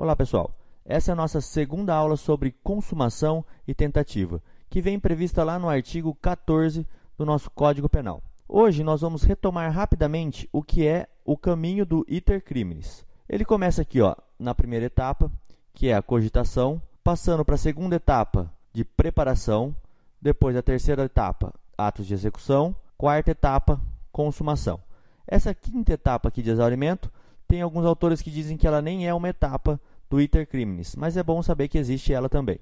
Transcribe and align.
Olá, 0.00 0.16
pessoal. 0.16 0.50
Essa 0.82 1.10
é 1.10 1.12
a 1.12 1.14
nossa 1.14 1.42
segunda 1.42 1.94
aula 1.94 2.16
sobre 2.16 2.56
consumação 2.64 3.44
e 3.68 3.74
tentativa, 3.74 4.42
que 4.70 4.80
vem 4.80 4.98
prevista 4.98 5.44
lá 5.44 5.58
no 5.58 5.68
artigo 5.68 6.16
14 6.22 6.86
do 7.18 7.26
nosso 7.26 7.50
Código 7.50 7.86
Penal. 7.86 8.22
Hoje 8.48 8.82
nós 8.82 9.02
vamos 9.02 9.24
retomar 9.24 9.70
rapidamente 9.70 10.48
o 10.54 10.62
que 10.62 10.86
é 10.86 11.06
o 11.22 11.36
caminho 11.36 11.84
do 11.84 12.02
iter 12.08 12.42
criminis. 12.42 13.04
Ele 13.28 13.44
começa 13.44 13.82
aqui, 13.82 14.00
ó, 14.00 14.16
na 14.38 14.54
primeira 14.54 14.86
etapa, 14.86 15.30
que 15.74 15.88
é 15.88 15.94
a 15.94 16.00
cogitação, 16.00 16.80
passando 17.04 17.44
para 17.44 17.56
a 17.56 17.58
segunda 17.58 17.96
etapa 17.96 18.50
de 18.72 18.86
preparação, 18.86 19.76
depois 20.18 20.56
a 20.56 20.62
terceira 20.62 21.04
etapa, 21.04 21.52
atos 21.76 22.06
de 22.06 22.14
execução, 22.14 22.74
quarta 22.96 23.32
etapa, 23.32 23.78
consumação. 24.10 24.80
Essa 25.26 25.52
quinta 25.52 25.92
etapa 25.92 26.30
aqui 26.30 26.40
de 26.40 26.48
exaurimento, 26.48 27.12
tem 27.46 27.60
alguns 27.60 27.84
autores 27.84 28.22
que 28.22 28.30
dizem 28.30 28.56
que 28.56 28.64
ela 28.64 28.80
nem 28.80 29.08
é 29.08 29.12
uma 29.12 29.28
etapa 29.28 29.78
do 30.10 30.20
iter 30.20 30.46
criminis, 30.46 30.96
mas 30.96 31.16
é 31.16 31.22
bom 31.22 31.40
saber 31.40 31.68
que 31.68 31.78
existe 31.78 32.12
ela 32.12 32.28
também. 32.28 32.58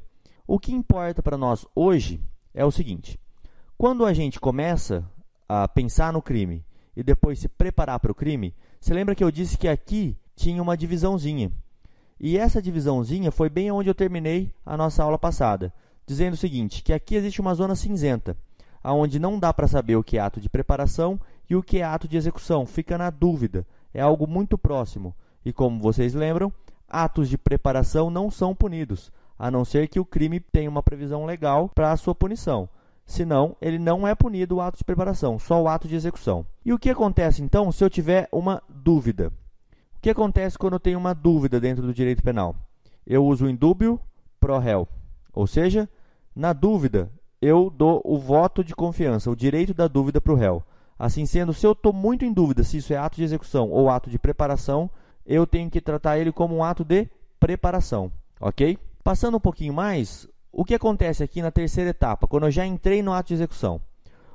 O 0.47 0.59
que 0.59 0.73
importa 0.73 1.23
para 1.23 1.39
nós 1.39 1.67
hoje 1.75 2.21
é 2.53 2.65
o 2.65 2.71
seguinte: 2.71 3.19
quando 3.77 4.05
a 4.05 4.13
gente 4.13 4.39
começa 4.39 5.05
a 5.49 5.67
pensar 5.67 6.13
no 6.13 6.21
crime 6.21 6.63
e 6.95 7.03
depois 7.03 7.39
se 7.39 7.49
preparar 7.49 7.99
para 7.99 8.13
o 8.13 8.15
crime, 8.15 8.55
você 8.79 8.93
lembra 8.93 9.15
que 9.15 9.25
eu 9.25 9.31
disse 9.31 9.57
que 9.57 9.67
aqui 9.67 10.17
tinha 10.37 10.63
uma 10.63 10.77
divisãozinha. 10.77 11.51
E 12.21 12.37
essa 12.37 12.61
divisãozinha 12.61 13.31
foi 13.31 13.49
bem 13.49 13.71
onde 13.71 13.89
eu 13.89 13.95
terminei 13.95 14.53
a 14.67 14.77
nossa 14.77 15.03
aula 15.03 15.19
passada, 15.19 15.73
dizendo 16.07 16.35
o 16.35 16.39
seguinte, 16.39 16.83
que 16.83 16.93
aqui 16.93 17.15
existe 17.15 17.41
uma 17.41 17.55
zona 17.55 17.77
cinzenta, 17.77 18.37
aonde 18.83 19.19
não 19.19 19.39
dá 19.39 19.55
para 19.55 19.69
saber 19.69 19.97
o 19.97 20.03
que 20.03 20.19
é 20.19 20.21
ato 20.21 20.41
de 20.41 20.49
preparação 20.49 21.19
e 21.49 21.55
o 21.55 21.63
que 21.63 21.79
é 21.79 21.85
ato 21.85 22.09
de 22.09 22.17
execução, 22.17 22.67
fica 22.67 22.99
na 22.99 23.09
dúvida, 23.09 23.67
é 23.95 24.01
algo 24.01 24.27
muito 24.27 24.59
próximo. 24.59 25.15
E 25.45 25.53
como 25.53 25.81
vocês 25.81 26.13
lembram, 26.13 26.53
atos 26.89 27.29
de 27.29 27.37
preparação 27.37 28.11
não 28.11 28.31
são 28.31 28.55
punidos, 28.55 29.13
a 29.39 29.51
não 29.51 29.65
ser 29.65 29.89
que 29.89 30.01
o 30.01 30.05
crime 30.05 30.41
tenha 30.41 30.71
uma 30.71 30.83
previsão 30.83 31.25
legal 31.25 31.69
para 31.69 31.93
a 31.93 31.97
sua 31.97 32.15
punição. 32.15 32.69
Senão, 33.07 33.57
ele 33.61 33.79
não 33.79 34.07
é 34.07 34.15
punido 34.15 34.57
o 34.57 34.61
ato 34.61 34.79
de 34.79 34.85
preparação, 34.85 35.39
só 35.39 35.63
o 35.63 35.69
ato 35.69 35.89
de 35.89 35.95
execução. 35.95 36.45
E 36.65 36.73
o 36.73 36.79
que 36.79 36.91
acontece 36.91 37.43
então 37.43 37.73
se 37.73 37.83
eu 37.83 37.89
tiver 37.89 38.29
uma 38.31 38.63
dúvida? 38.69 39.33
O 39.97 40.01
que 40.01 40.11
acontece 40.11 40.59
quando 40.59 40.75
eu 40.75 40.81
tenho 40.81 40.99
uma 40.99 41.15
dúvida 41.15 41.59
dentro 41.59 41.87
do 41.87 41.95
direito 41.95 42.23
penal? 42.23 42.55
Eu 43.07 43.25
uso 43.25 43.47
o 43.47 43.51
indúbio 43.51 43.99
pro 44.39 44.59
réu, 44.59 44.87
ou 45.33 45.47
seja, 45.47 45.89
na 46.37 46.53
dúvida, 46.53 47.11
eu 47.41 47.71
dou 47.71 48.03
o 48.05 48.19
voto 48.19 48.63
de 48.63 48.75
confiança, 48.75 49.31
o 49.31 49.37
direito 49.37 49.73
da 49.73 49.89
dúvida 49.89 50.21
para 50.21 50.33
o 50.33 50.37
réu. 50.37 50.63
Assim 50.99 51.25
sendo, 51.25 51.55
se 51.55 51.67
eu 51.67 51.73
estou 51.73 51.93
muito 51.93 52.25
em 52.25 52.33
dúvida 52.33 52.65
se 52.65 52.77
isso 52.77 52.93
é 52.93 52.97
ato 52.97 53.17
de 53.17 53.23
execução 53.23 53.71
ou 53.71 53.89
ato 53.89 54.11
de 54.11 54.19
preparação, 54.19 54.91
eu 55.29 55.47
tenho 55.47 55.71
que 55.71 55.79
tratar 55.79 56.19
ele 56.19 56.33
como 56.33 56.57
um 56.57 56.65
ato 56.65 56.83
de 56.83 57.07
preparação, 57.39 58.11
ok? 58.41 58.79
Passando 59.05 59.37
um 59.37 59.41
pouquinho 59.41 59.75
mais, 59.75 60.27
o 60.51 60.65
que 60.65 60.75
acontece 60.75 61.23
aqui 61.23 61.43
na 61.43 61.51
terceira 61.51 61.91
etapa, 61.91 62.27
quando 62.27 62.47
eu 62.47 62.51
já 62.51 62.65
entrei 62.65 63.03
no 63.03 63.13
ato 63.13 63.29
de 63.29 63.35
execução? 63.35 63.79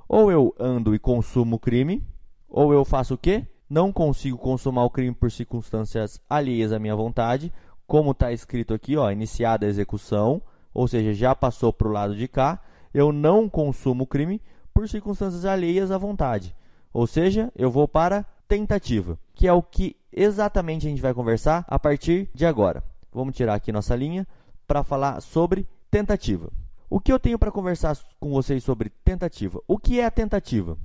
Ou 0.08 0.32
eu 0.32 0.56
ando 0.60 0.94
e 0.94 1.00
consumo 1.00 1.56
o 1.56 1.60
crime, 1.60 2.06
ou 2.48 2.72
eu 2.72 2.86
faço 2.86 3.16
o 3.16 3.18
quê? 3.18 3.48
Não 3.68 3.92
consigo 3.92 4.38
consumar 4.38 4.84
o 4.84 4.90
crime 4.90 5.16
por 5.16 5.32
circunstâncias 5.32 6.22
alheias 6.30 6.72
à 6.72 6.78
minha 6.78 6.96
vontade, 6.96 7.52
como 7.88 8.12
está 8.12 8.32
escrito 8.32 8.72
aqui, 8.72 8.96
ó, 8.96 9.10
iniciada 9.10 9.66
a 9.66 9.70
execução, 9.70 10.44
ou 10.72 10.88
seja, 10.88 11.12
já 11.12 11.34
passou 11.34 11.74
para 11.74 11.88
o 11.88 11.92
lado 11.92 12.16
de 12.16 12.28
cá, 12.28 12.62
eu 12.94 13.12
não 13.12 13.50
consumo 13.50 14.04
o 14.04 14.08
crime 14.08 14.40
por 14.72 14.88
circunstâncias 14.88 15.44
alheias 15.44 15.90
à 15.90 15.98
vontade, 15.98 16.56
ou 16.94 17.08
seja, 17.08 17.52
eu 17.56 17.72
vou 17.72 17.88
para 17.88 18.24
tentativa, 18.54 19.18
que 19.34 19.48
é 19.48 19.52
o 19.52 19.64
que 19.64 19.96
exatamente 20.12 20.86
a 20.86 20.90
gente 20.92 21.02
vai 21.02 21.12
conversar 21.12 21.66
a 21.68 21.80
partir 21.80 22.30
de 22.36 22.46
agora. 22.46 22.84
Vamos 23.12 23.36
tirar 23.36 23.56
aqui 23.56 23.72
nossa 23.72 23.96
linha 23.96 24.28
para 24.68 24.84
falar 24.84 25.22
sobre 25.22 25.68
tentativa. 25.90 26.52
O 26.88 27.00
que 27.00 27.12
eu 27.12 27.20
tenho 27.20 27.40
para 27.40 27.50
conversar 27.52 27.98
com 28.20 28.30
vocês 28.30 28.64
sobre 28.64 28.92
tentativa? 29.04 29.60
O 29.68 29.80
que 29.80 30.00
é 30.00 30.06
a 30.06 30.12
tentativa? 30.12 30.78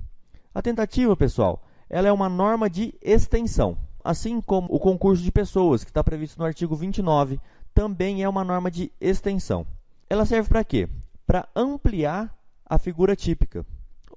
A 0.51 0.63
tentativa, 0.63 1.15
pessoal, 1.15 1.61
ela 1.87 2.07
é 2.07 2.11
uma 2.11 2.27
norma 2.27 2.67
de 2.67 2.95
extensão. 3.03 3.77
Assim 4.03 4.41
como 4.41 4.67
o 4.73 4.79
concurso 4.79 5.21
de 5.21 5.31
pessoas, 5.31 5.83
que 5.83 5.91
está 5.91 6.03
previsto 6.03 6.39
no 6.39 6.45
artigo 6.45 6.75
29, 6.75 7.39
também 7.71 8.23
é 8.23 8.29
uma 8.29 8.43
norma 8.43 8.71
de 8.71 8.91
extensão. 8.99 9.63
Ela 10.09 10.25
serve 10.25 10.49
para 10.49 10.63
quê? 10.63 10.89
Para 11.27 11.47
ampliar 11.55 12.35
a 12.65 12.79
figura 12.79 13.15
típica. 13.15 13.63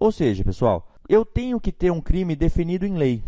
Ou 0.00 0.10
seja, 0.10 0.42
pessoal, 0.42 0.88
eu 1.06 1.22
tenho 1.22 1.60
que 1.60 1.70
ter 1.70 1.92
um 1.92 2.00
crime 2.00 2.34
definido 2.34 2.86
em 2.86 2.96
lei 2.96 3.22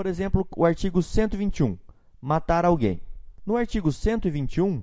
por 0.00 0.06
exemplo, 0.06 0.48
o 0.56 0.64
artigo 0.64 1.02
121, 1.02 1.76
matar 2.22 2.64
alguém. 2.64 3.02
No 3.44 3.54
artigo 3.54 3.92
121, 3.92 4.82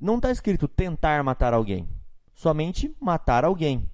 não 0.00 0.16
está 0.16 0.28
escrito 0.32 0.66
tentar 0.66 1.22
matar 1.22 1.54
alguém, 1.54 1.88
somente 2.34 2.92
matar 2.98 3.44
alguém. 3.44 3.88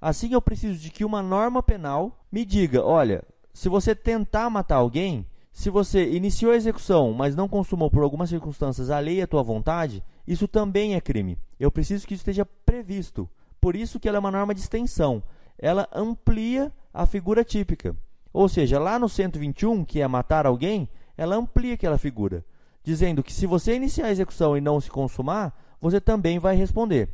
Assim, 0.00 0.32
eu 0.32 0.40
preciso 0.40 0.78
de 0.78 0.90
que 0.90 1.04
uma 1.04 1.20
norma 1.20 1.60
penal 1.60 2.24
me 2.30 2.44
diga: 2.44 2.84
olha, 2.84 3.24
se 3.52 3.68
você 3.68 3.96
tentar 3.96 4.48
matar 4.48 4.76
alguém, 4.76 5.26
se 5.50 5.70
você 5.70 6.08
iniciou 6.08 6.52
a 6.52 6.56
execução, 6.56 7.12
mas 7.12 7.34
não 7.34 7.48
consumou 7.48 7.90
por 7.90 8.04
algumas 8.04 8.28
circunstâncias 8.28 8.90
alheia 8.90 9.24
à 9.24 9.26
tua 9.26 9.42
vontade, 9.42 10.04
isso 10.24 10.46
também 10.46 10.94
é 10.94 11.00
crime. 11.00 11.36
Eu 11.58 11.72
preciso 11.72 12.06
que 12.06 12.14
isso 12.14 12.20
esteja 12.20 12.46
previsto. 12.64 13.28
Por 13.60 13.74
isso 13.74 13.98
que 13.98 14.08
ela 14.08 14.18
é 14.18 14.20
uma 14.20 14.30
norma 14.30 14.54
de 14.54 14.60
extensão. 14.60 15.20
Ela 15.58 15.88
amplia 15.92 16.72
a 16.94 17.06
figura 17.06 17.42
típica. 17.42 17.96
Ou 18.36 18.50
seja, 18.50 18.78
lá 18.78 18.98
no 18.98 19.08
121, 19.08 19.82
que 19.82 20.02
é 20.02 20.06
matar 20.06 20.44
alguém, 20.44 20.90
ela 21.16 21.36
amplia 21.36 21.72
aquela 21.72 21.96
figura, 21.96 22.44
dizendo 22.84 23.22
que 23.22 23.32
se 23.32 23.46
você 23.46 23.74
iniciar 23.74 24.08
a 24.08 24.10
execução 24.10 24.54
e 24.54 24.60
não 24.60 24.78
se 24.78 24.90
consumar, 24.90 25.58
você 25.80 26.02
também 26.02 26.38
vai 26.38 26.54
responder. 26.54 27.08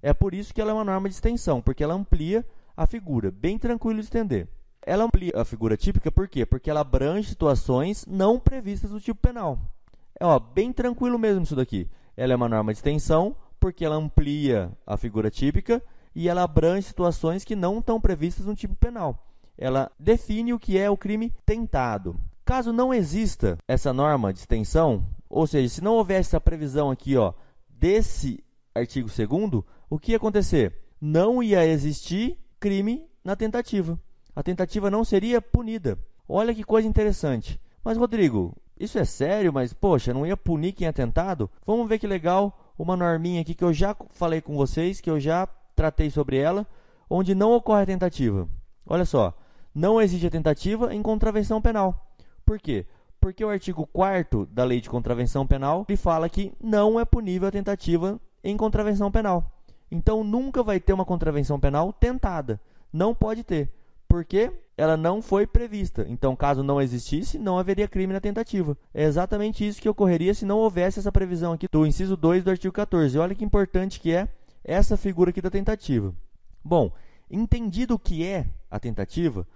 É 0.00 0.14
por 0.14 0.32
isso 0.32 0.54
que 0.54 0.62
ela 0.62 0.70
é 0.70 0.74
uma 0.74 0.82
norma 0.82 1.10
de 1.10 1.14
extensão, 1.14 1.60
porque 1.60 1.84
ela 1.84 1.92
amplia 1.92 2.42
a 2.74 2.86
figura, 2.86 3.30
bem 3.30 3.58
tranquilo 3.58 4.00
de 4.00 4.06
entender. 4.06 4.48
Ela 4.80 5.04
amplia 5.04 5.32
a 5.36 5.44
figura 5.44 5.76
típica 5.76 6.10
por 6.10 6.26
quê? 6.26 6.46
Porque 6.46 6.70
ela 6.70 6.80
abrange 6.80 7.28
situações 7.28 8.06
não 8.06 8.40
previstas 8.40 8.92
no 8.92 8.98
tipo 8.98 9.20
penal. 9.20 9.60
É 10.18 10.24
ó, 10.24 10.38
bem 10.38 10.72
tranquilo 10.72 11.18
mesmo 11.18 11.42
isso 11.42 11.54
daqui. 11.54 11.86
Ela 12.16 12.32
é 12.32 12.36
uma 12.36 12.48
norma 12.48 12.72
de 12.72 12.78
extensão 12.78 13.36
porque 13.60 13.84
ela 13.84 13.96
amplia 13.96 14.72
a 14.86 14.96
figura 14.96 15.30
típica 15.30 15.82
e 16.14 16.30
ela 16.30 16.42
abrange 16.44 16.86
situações 16.86 17.44
que 17.44 17.54
não 17.54 17.80
estão 17.80 18.00
previstas 18.00 18.46
no 18.46 18.54
tipo 18.54 18.74
penal 18.74 19.22
ela 19.56 19.90
define 19.98 20.52
o 20.52 20.58
que 20.58 20.78
é 20.78 20.90
o 20.90 20.96
crime 20.96 21.32
tentado. 21.44 22.16
Caso 22.44 22.72
não 22.72 22.92
exista 22.92 23.56
essa 23.68 23.92
norma 23.92 24.32
de 24.32 24.40
extensão, 24.40 25.06
ou 25.28 25.46
seja, 25.46 25.68
se 25.68 25.82
não 25.82 25.94
houvesse 25.94 26.30
essa 26.30 26.40
previsão 26.40 26.90
aqui, 26.90 27.16
ó, 27.16 27.32
desse 27.68 28.42
artigo 28.74 29.08
2 29.08 29.64
o 29.88 29.98
que 29.98 30.12
ia 30.12 30.16
acontecer? 30.16 30.76
Não 31.00 31.42
ia 31.42 31.66
existir 31.66 32.38
crime 32.58 33.06
na 33.24 33.36
tentativa. 33.36 33.98
A 34.34 34.42
tentativa 34.42 34.90
não 34.90 35.04
seria 35.04 35.40
punida. 35.40 35.98
Olha 36.28 36.54
que 36.54 36.64
coisa 36.64 36.88
interessante. 36.88 37.60
Mas, 37.84 37.98
Rodrigo, 37.98 38.56
isso 38.78 38.98
é 38.98 39.04
sério, 39.04 39.52
mas, 39.52 39.72
poxa, 39.72 40.14
não 40.14 40.26
ia 40.26 40.36
punir 40.36 40.72
quem 40.72 40.88
é 40.88 40.92
tentado? 40.92 41.50
Vamos 41.66 41.88
ver 41.88 41.98
que 41.98 42.06
legal 42.06 42.72
uma 42.78 42.96
norminha 42.96 43.40
aqui 43.40 43.54
que 43.54 43.64
eu 43.64 43.72
já 43.72 43.96
falei 44.10 44.40
com 44.40 44.56
vocês, 44.56 45.00
que 45.00 45.10
eu 45.10 45.20
já 45.20 45.46
tratei 45.74 46.10
sobre 46.10 46.38
ela, 46.38 46.66
onde 47.08 47.34
não 47.34 47.52
ocorre 47.52 47.82
a 47.82 47.86
tentativa. 47.86 48.48
Olha 48.86 49.04
só, 49.04 49.34
não 49.74 50.00
existe 50.00 50.26
a 50.26 50.30
tentativa 50.30 50.94
em 50.94 51.02
contravenção 51.02 51.60
penal. 51.60 52.14
Por 52.44 52.58
quê? 52.58 52.86
Porque 53.20 53.44
o 53.44 53.48
artigo 53.48 53.86
4 53.86 54.46
da 54.46 54.64
Lei 54.64 54.80
de 54.80 54.90
Contravenção 54.90 55.46
Penal 55.46 55.86
ele 55.88 55.96
fala 55.96 56.28
que 56.28 56.52
não 56.60 56.98
é 56.98 57.04
punível 57.04 57.48
a 57.48 57.52
tentativa 57.52 58.20
em 58.42 58.56
contravenção 58.56 59.12
penal. 59.12 59.50
Então 59.90 60.24
nunca 60.24 60.62
vai 60.62 60.80
ter 60.80 60.92
uma 60.92 61.04
contravenção 61.04 61.60
penal 61.60 61.92
tentada. 61.92 62.60
Não 62.92 63.14
pode 63.14 63.44
ter. 63.44 63.70
Porque 64.08 64.50
ela 64.76 64.96
não 64.96 65.22
foi 65.22 65.46
prevista. 65.46 66.04
Então, 66.08 66.34
caso 66.34 66.62
não 66.62 66.80
existisse, 66.80 67.38
não 67.38 67.58
haveria 67.58 67.88
crime 67.88 68.12
na 68.12 68.20
tentativa. 68.20 68.76
É 68.92 69.04
exatamente 69.04 69.66
isso 69.66 69.80
que 69.80 69.88
ocorreria 69.88 70.34
se 70.34 70.44
não 70.44 70.58
houvesse 70.58 70.98
essa 70.98 71.12
previsão 71.12 71.52
aqui 71.52 71.68
do 71.70 71.86
inciso 71.86 72.16
2 72.16 72.44
do 72.44 72.50
artigo 72.50 72.74
14. 72.74 73.18
Olha 73.18 73.34
que 73.34 73.44
importante 73.44 74.00
que 74.00 74.12
é 74.12 74.28
essa 74.64 74.96
figura 74.96 75.30
aqui 75.30 75.40
da 75.40 75.50
tentativa. 75.50 76.14
Bom, 76.64 76.92
entendido 77.30 77.94
o 77.94 77.98
que 77.98 78.26
é 78.26 78.46
a 78.70 78.78
tentativa, 78.78 79.46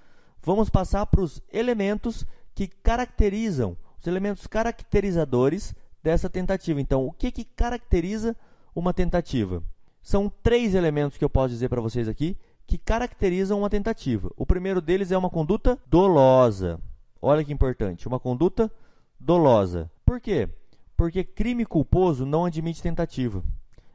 vamos 0.47 0.71
passar 0.71 1.05
para 1.07 1.21
os 1.21 1.43
elementos 1.53 2.25
que 2.55 2.69
caracterizam, 2.69 3.77
os 4.01 4.07
elementos 4.07 4.47
caracterizadores 4.47 5.75
dessa 6.01 6.31
tentativa. 6.31 6.81
Então, 6.81 7.05
o 7.05 7.11
que, 7.11 7.33
que 7.33 7.45
caracteriza 7.45 8.37
uma 8.73 8.95
tentativa? 8.95 9.61
São 10.01 10.33
três 10.45 10.77
elementos 10.77 11.19
que 11.19 11.25
eu 11.25 11.29
posso 11.29 11.49
dizer 11.49 11.69
para 11.69 11.81
vocês 11.81 12.07
aqui 12.07 12.39
que 12.65 12.79
caracterizam 12.79 13.59
uma 13.59 13.69
tentativa. 13.69 14.31
O 14.37 14.47
primeiro 14.47 14.81
deles 14.81 15.11
é 15.11 15.19
uma 15.19 15.29
conduta 15.29 15.77
dolosa. 15.85 16.79
Olha 17.21 17.45
que 17.45 17.53
importante, 17.53 18.07
uma 18.07 18.21
conduta 18.21 18.71
dolosa. 19.19 19.91
Por 20.05 20.21
quê? 20.21 20.49
Porque 20.97 21.25
crime 21.25 21.67
culposo 21.67 22.25
não 22.25 22.45
admite 22.45 22.81
tentativa. 22.81 23.43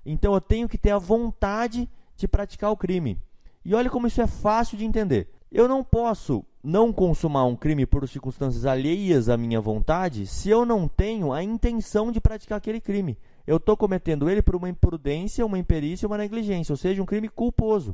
Então 0.05 0.33
eu 0.33 0.41
tenho 0.41 0.67
que 0.67 0.77
ter 0.77 0.91
a 0.91 0.97
vontade 0.97 1.89
de 2.17 2.27
praticar 2.27 2.71
o 2.71 2.77
crime. 2.77 3.17
E 3.63 3.73
olha 3.73 3.89
como 3.89 4.07
isso 4.07 4.21
é 4.21 4.27
fácil 4.27 4.77
de 4.77 4.83
entender. 4.83 5.29
Eu 5.51 5.67
não 5.67 5.83
posso 5.83 6.45
não 6.63 6.93
consumar 6.93 7.43
um 7.43 7.57
crime 7.57 7.85
por 7.85 8.07
circunstâncias 8.07 8.65
alheias 8.65 9.27
à 9.27 9.35
minha 9.35 9.59
vontade 9.59 10.25
se 10.25 10.49
eu 10.49 10.65
não 10.65 10.87
tenho 10.87 11.33
a 11.33 11.43
intenção 11.43 12.09
de 12.09 12.21
praticar 12.21 12.57
aquele 12.57 12.79
crime. 12.79 13.17
Eu 13.45 13.57
estou 13.57 13.75
cometendo 13.75 14.29
ele 14.29 14.41
por 14.41 14.55
uma 14.55 14.69
imprudência, 14.69 15.45
uma 15.45 15.59
imperícia, 15.59 16.07
uma 16.07 16.17
negligência, 16.17 16.71
ou 16.71 16.77
seja, 16.77 17.03
um 17.03 17.05
crime 17.05 17.27
culposo. 17.27 17.93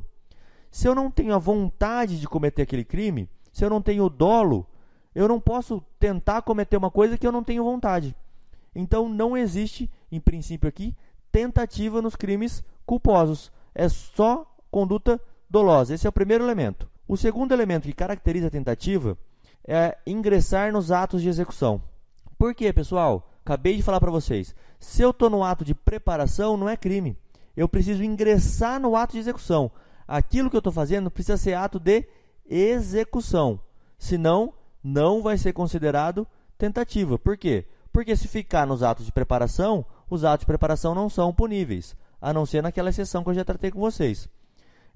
Se 0.69 0.87
eu 0.87 0.93
não 0.93 1.09
tenho 1.09 1.33
a 1.33 1.39
vontade 1.39 2.19
de 2.19 2.27
cometer 2.27 2.61
aquele 2.61 2.85
crime, 2.85 3.27
se 3.51 3.65
eu 3.65 3.71
não 3.71 3.81
tenho 3.81 4.03
o 4.03 4.09
dolo, 4.09 4.67
eu 5.15 5.27
não 5.27 5.39
posso 5.39 5.83
tentar 5.99 6.43
cometer 6.43 6.77
uma 6.77 6.91
coisa 6.91 7.17
que 7.17 7.25
eu 7.25 7.31
não 7.31 7.43
tenho 7.43 7.63
vontade. 7.63 8.15
Então 8.75 9.09
não 9.09 9.35
existe, 9.35 9.89
em 10.11 10.19
princípio 10.19 10.69
aqui, 10.69 10.95
tentativa 11.31 12.03
nos 12.03 12.15
crimes 12.15 12.63
culposos. 12.85 13.51
É 13.73 13.89
só 13.89 14.45
conduta 14.69 15.19
dolosa. 15.49 15.95
Esse 15.95 16.05
é 16.05 16.09
o 16.09 16.13
primeiro 16.13 16.43
elemento. 16.43 16.86
O 17.07 17.15
segundo 17.15 17.53
elemento 17.53 17.87
que 17.87 17.93
caracteriza 17.93 18.47
a 18.47 18.51
tentativa 18.51 19.17
é 19.65 19.97
ingressar 20.05 20.71
nos 20.73 20.91
atos 20.91 21.21
de 21.21 21.29
execução. 21.29 21.81
Por 22.37 22.53
quê, 22.53 22.73
pessoal? 22.73 23.29
Acabei 23.45 23.77
de 23.77 23.83
falar 23.83 23.99
para 23.99 24.11
vocês. 24.11 24.53
Se 24.79 25.01
eu 25.01 25.11
estou 25.11 25.29
no 25.29 25.43
ato 25.43 25.63
de 25.63 25.73
preparação, 25.73 26.57
não 26.57 26.67
é 26.67 26.75
crime. 26.75 27.17
Eu 27.55 27.69
preciso 27.69 28.03
ingressar 28.03 28.79
no 28.79 28.95
ato 28.95 29.13
de 29.13 29.19
execução. 29.19 29.71
Aquilo 30.05 30.49
que 30.49 30.55
eu 30.55 30.59
estou 30.59 30.73
fazendo 30.73 31.09
precisa 31.09 31.37
ser 31.37 31.53
ato 31.53 31.79
de 31.79 32.05
execução. 32.45 33.59
Senão, 33.97 34.53
não 34.83 35.21
vai 35.21 35.37
ser 35.37 35.53
considerado 35.53 36.27
tentativa. 36.57 37.17
Por 37.17 37.37
quê? 37.37 37.65
Porque 37.91 38.15
se 38.15 38.27
ficar 38.27 38.67
nos 38.67 38.83
atos 38.83 39.05
de 39.05 39.11
preparação, 39.11 39.85
os 40.09 40.23
atos 40.23 40.41
de 40.41 40.47
preparação 40.47 40.93
não 40.93 41.09
são 41.09 41.33
puníveis, 41.33 41.95
a 42.21 42.33
não 42.33 42.45
ser 42.45 42.61
naquela 42.61 42.89
exceção 42.89 43.23
que 43.23 43.29
eu 43.29 43.33
já 43.33 43.43
tratei 43.43 43.71
com 43.71 43.79
vocês. 43.79 44.29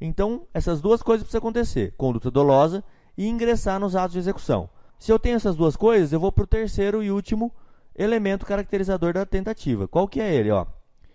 Então, 0.04 0.48
essas 0.52 0.82
duas 0.82 1.04
coisas 1.04 1.24
precisam 1.24 1.38
acontecer: 1.38 1.94
conduta 1.96 2.32
dolosa 2.32 2.84
e 3.16 3.28
ingressar 3.28 3.80
nos 3.80 3.96
atos 3.96 4.14
de 4.14 4.20
execução. 4.20 4.68
Se 4.98 5.12
eu 5.12 5.20
tenho 5.20 5.36
essas 5.36 5.56
duas 5.56 5.76
coisas, 5.76 6.12
eu 6.12 6.20
vou 6.20 6.32
para 6.32 6.44
o 6.44 6.48
terceiro 6.48 7.04
e 7.04 7.12
último 7.12 7.54
elemento 7.96 8.46
caracterizador 8.46 9.14
da 9.14 9.26
tentativa. 9.26 9.88
Qual 9.88 10.08
que 10.08 10.20
é 10.20 10.34
ele? 10.34 10.50
Ó? 10.50 10.66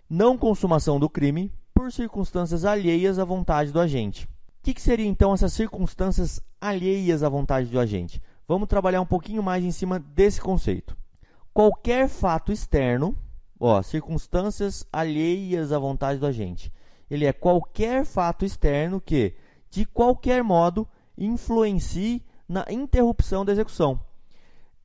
Não 0.09 0.37
consumação 0.37 0.99
do 0.99 1.09
crime 1.09 1.51
por 1.73 1.91
circunstâncias 1.91 2.63
alheias 2.63 3.19
à 3.19 3.25
vontade 3.25 3.71
do 3.73 3.79
agente. 3.79 4.25
O 4.25 4.29
que, 4.63 4.73
que 4.73 4.81
seria 4.81 5.05
então 5.05 5.33
essas 5.33 5.53
circunstâncias 5.53 6.41
alheias 6.59 7.23
à 7.23 7.29
vontade 7.29 7.67
do 7.67 7.79
agente? 7.79 8.21
Vamos 8.47 8.69
trabalhar 8.69 9.01
um 9.01 9.05
pouquinho 9.05 9.43
mais 9.43 9.63
em 9.63 9.71
cima 9.71 9.99
desse 9.99 10.39
conceito. 10.39 10.95
Qualquer 11.53 12.07
fato 12.07 12.51
externo, 12.51 13.17
ó, 13.59 13.81
circunstâncias 13.81 14.85
alheias 14.91 15.71
à 15.71 15.79
vontade 15.79 16.19
do 16.19 16.25
agente 16.25 16.71
ele 17.09 17.25
é 17.25 17.33
qualquer 17.33 18.05
fato 18.05 18.45
externo 18.45 19.01
que, 19.01 19.33
de 19.69 19.85
qualquer 19.85 20.43
modo, 20.43 20.87
influencie 21.17 22.23
na 22.47 22.65
interrupção 22.69 23.43
da 23.43 23.51
execução. 23.51 23.99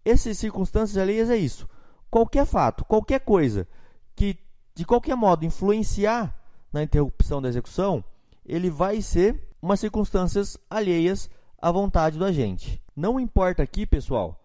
Essas 0.05 0.39
circunstâncias 0.39 0.97
alheias 0.97 1.31
é 1.31 1.37
isso. 1.37 1.69
Qualquer 2.11 2.45
fato, 2.47 2.85
qualquer 2.85 3.21
coisa 3.21 3.67
que, 4.15 4.39
de 4.75 4.85
qualquer 4.85 5.17
modo, 5.17 5.45
influenciar 5.45 6.37
na 6.73 6.83
interrupção 6.83 7.41
da 7.41 7.49
execução, 7.49 8.05
ele 8.45 8.71
vai 8.71 9.01
ser 9.01 9.49
umas 9.61 9.81
circunstâncias 9.81 10.59
alheias 10.69 11.31
à 11.61 11.71
vontade 11.71 12.19
do 12.19 12.25
agente. 12.25 12.83
Não 12.95 13.21
importa 13.21 13.63
aqui, 13.63 13.87
pessoal, 13.87 14.43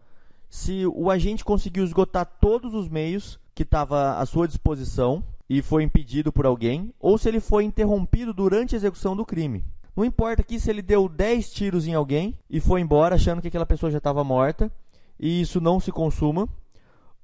se 0.50 0.86
o 0.86 1.10
agente 1.10 1.44
conseguiu 1.44 1.84
esgotar 1.84 2.26
todos 2.40 2.74
os 2.74 2.88
meios 2.88 3.40
que 3.54 3.64
estava 3.64 4.18
à 4.20 4.26
sua 4.26 4.48
disposição 4.48 5.24
e 5.50 5.62
foi 5.62 5.84
impedido 5.84 6.32
por 6.32 6.46
alguém, 6.46 6.94
ou 7.00 7.18
se 7.18 7.30
ele 7.30 7.40
foi 7.40 7.64
interrompido 7.64 8.34
durante 8.34 8.76
a 8.76 8.78
execução 8.78 9.16
do 9.16 9.26
crime. 9.26 9.64
Não 9.96 10.06
importa 10.06 10.42
aqui 10.42 10.60
se 10.60 10.70
ele 10.70 10.82
deu 10.82 11.10
10 11.10 11.52
tiros 11.52 11.88
em 11.88 11.94
alguém 11.94 12.38
e 12.50 12.60
foi 12.60 12.82
embora 12.82 13.16
achando 13.16 13.42
que 13.42 13.48
aquela 13.48 13.66
pessoa 13.66 13.92
já 13.92 13.98
estava 13.98 14.24
morta 14.24 14.72
e 15.20 15.42
isso 15.42 15.60
não 15.60 15.80
se 15.80 15.92
consuma, 15.92 16.48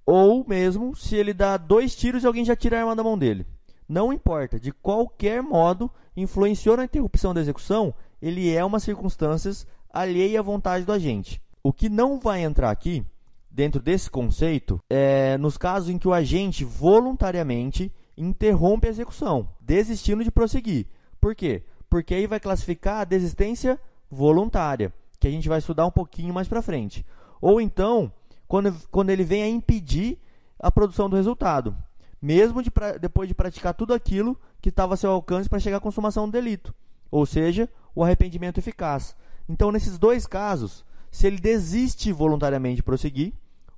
ou 0.06 0.44
mesmo 0.48 0.96
se 0.96 1.16
ele 1.16 1.34
dá 1.34 1.56
dois 1.58 1.96
tiros 1.96 2.24
e 2.24 2.28
alguém 2.28 2.44
já 2.44 2.56
tira 2.56 2.78
a 2.78 2.80
arma 2.82 2.96
da 2.96 3.04
mão 3.04 3.18
dele. 3.18 3.46
Não 3.88 4.12
importa, 4.12 4.60
de 4.60 4.72
qualquer 4.72 5.44
modo, 5.44 5.92
influenciou 6.16 6.78
na 6.78 6.86
interrupção 6.86 7.34
da 7.34 7.42
execução, 7.42 7.94
ele 8.22 8.52
é 8.52 8.64
uma 8.64 8.80
circunstância 8.80 9.68
alheia 9.90 10.40
à 10.40 10.44
vontade 10.44 10.86
do 10.86 10.92
agente. 10.92 11.42
O 11.62 11.72
que 11.72 11.90
não 11.90 12.20
vai 12.20 12.44
entrar 12.44 12.72
aqui, 12.72 13.06
dentro 13.52 13.82
desse 13.82 14.10
conceito, 14.10 14.80
é 14.90 15.38
nos 15.38 15.58
casos 15.58 15.90
em 15.90 15.98
que 16.00 16.08
o 16.08 16.14
agente 16.14 16.66
voluntariamente 16.66 17.92
interrompe 18.18 18.88
a 18.88 18.90
execução, 18.90 19.48
desistindo 19.60 20.24
de 20.24 20.32
prosseguir. 20.32 20.88
Por 21.20 21.36
quê? 21.36 21.64
Porque 21.90 22.14
aí 22.14 22.28
vai 22.28 22.40
classificar 22.40 23.02
a 23.02 23.06
desistência 23.06 23.80
voluntária, 24.10 24.94
que 25.20 25.28
a 25.28 25.32
gente 25.32 25.50
vai 25.50 25.60
estudar 25.60 25.86
um 25.86 25.92
pouquinho 25.92 26.34
mais 26.34 26.48
para 26.48 26.62
frente. 26.62 27.06
Ou 27.42 27.60
então, 27.60 28.12
quando, 28.48 28.74
quando 28.92 29.10
ele 29.10 29.24
vem 29.24 29.44
a 29.44 29.48
impedir 29.48 30.20
a 30.60 30.72
produção 30.72 31.10
do 31.10 31.16
resultado, 31.16 31.76
mesmo 32.22 32.62
de, 32.62 32.72
depois 33.02 33.28
de 33.28 33.36
praticar 33.36 33.74
tudo 33.74 33.94
aquilo 33.94 34.40
que 34.62 34.70
estava 34.70 34.94
a 34.94 34.98
seu 34.98 35.12
alcance 35.12 35.50
para 35.50 35.60
chegar 35.60 35.78
à 35.78 35.82
consumação 35.82 36.26
do 36.26 36.32
delito, 36.32 36.74
ou 37.12 37.26
seja, 37.26 37.70
o 37.94 38.04
arrependimento 38.04 38.60
eficaz. 38.60 39.16
Então, 39.48 39.72
nesses 39.72 39.98
dois 39.98 40.26
casos, 40.26 40.86
se 41.12 41.28
ele 41.28 41.38
desiste 41.38 42.12
voluntariamente 42.12 42.78
de 42.78 42.84
prosseguir, 42.84 43.34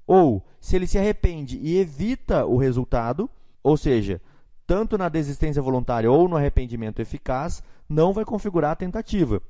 ou 0.07 0.45
se 0.59 0.75
ele 0.75 0.87
se 0.87 0.97
arrepende 0.97 1.57
e 1.57 1.77
evita 1.77 2.45
o 2.45 2.57
resultado, 2.57 3.29
ou 3.65 3.75
seja, 3.75 4.21
tanto 4.67 4.95
na 4.95 5.09
desistência 5.09 5.59
voluntária 5.59 6.11
ou 6.11 6.29
no 6.29 6.37
arrependimento 6.37 6.99
eficaz, 6.99 7.63
não 7.89 8.13
vai 8.13 8.23
configurar 8.23 8.69
a 8.69 8.75
tentativa. 8.75 9.41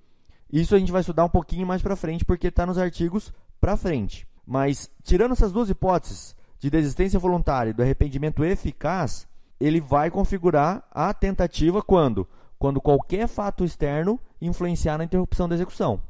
Isso 0.50 0.74
a 0.74 0.80
gente 0.80 0.90
vai 0.90 1.02
estudar 1.02 1.26
um 1.26 1.30
pouquinho 1.30 1.68
mais 1.68 1.82
para 1.82 1.98
frente, 1.98 2.24
porque 2.24 2.48
está 2.48 2.66
nos 2.66 2.78
artigos 2.78 3.34
para 3.60 3.76
frente. 3.76 4.26
Mas, 4.48 4.90
tirando 5.04 5.34
essas 5.34 5.52
duas 5.52 5.70
hipóteses, 5.70 6.34
de 6.58 6.70
desistência 6.70 7.20
voluntária 7.20 7.72
e 7.72 7.74
do 7.74 7.82
arrependimento 7.82 8.42
eficaz, 8.46 9.28
ele 9.60 9.82
vai 9.82 10.10
configurar 10.10 10.88
a 10.90 11.14
tentativa 11.14 11.82
quando? 11.82 12.26
Quando 12.58 12.80
qualquer 12.80 13.28
fato 13.28 13.66
externo 13.66 14.18
influenciar 14.42 14.98
na 14.98 15.04
interrupção 15.04 15.50
da 15.50 15.56
execução. 15.56 16.02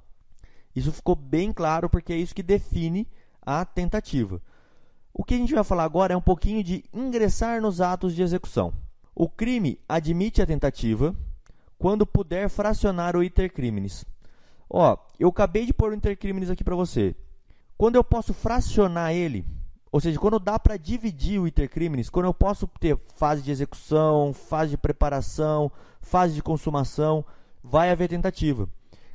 Isso 0.75 0.92
ficou 0.92 1.16
bem 1.16 1.52
claro 1.52 1.90
porque 1.90 2.13
é 2.13 2.18
isso 2.18 2.36
que 2.36 2.44
define 2.44 3.07
a 3.42 3.66
tentativa. 3.66 4.40
O 5.17 5.23
que 5.23 5.33
a 5.33 5.38
gente 5.38 5.53
vai 5.53 5.63
falar 5.63 5.85
agora 5.85 6.13
é 6.13 6.17
um 6.17 6.21
pouquinho 6.21 6.62
de 6.62 6.83
ingressar 6.94 7.62
nos 7.62 7.79
atos 7.79 8.13
de 8.13 8.21
execução. 8.21 8.73
O 9.15 9.29
crime 9.29 9.79
admite 9.88 10.41
a 10.41 10.45
tentativa 10.45 11.15
quando 11.79 12.06
puder 12.06 12.50
fracionar 12.50 13.15
o 13.15 13.23
iter 13.23 13.50
criminis. 13.50 14.03
Ó, 14.69 14.97
eu 15.17 15.29
acabei 15.29 15.65
de 15.65 15.73
pôr 15.73 15.94
o 15.94 15.95
iter 15.95 16.17
criminis 16.17 16.50
aqui 16.50 16.65
para 16.65 16.75
você. 16.75 17.15
Quando 17.77 17.95
eu 17.95 18.03
posso 18.03 18.33
fracionar 18.33 19.13
ele, 19.13 19.45
ou 19.89 20.01
seja, 20.01 20.19
quando 20.19 20.38
dá 20.38 20.59
para 20.59 20.75
dividir 20.75 21.39
o 21.39 21.47
iter 21.47 21.69
criminis, 21.69 22.09
quando 22.09 22.25
eu 22.25 22.33
posso 22.33 22.68
ter 22.77 23.00
fase 23.15 23.41
de 23.41 23.51
execução, 23.51 24.33
fase 24.33 24.71
de 24.71 24.77
preparação, 24.77 25.71
fase 26.01 26.33
de 26.33 26.44
consumação, 26.44 27.23
vai 27.63 27.90
haver 27.90 28.09
tentativa. 28.09 28.68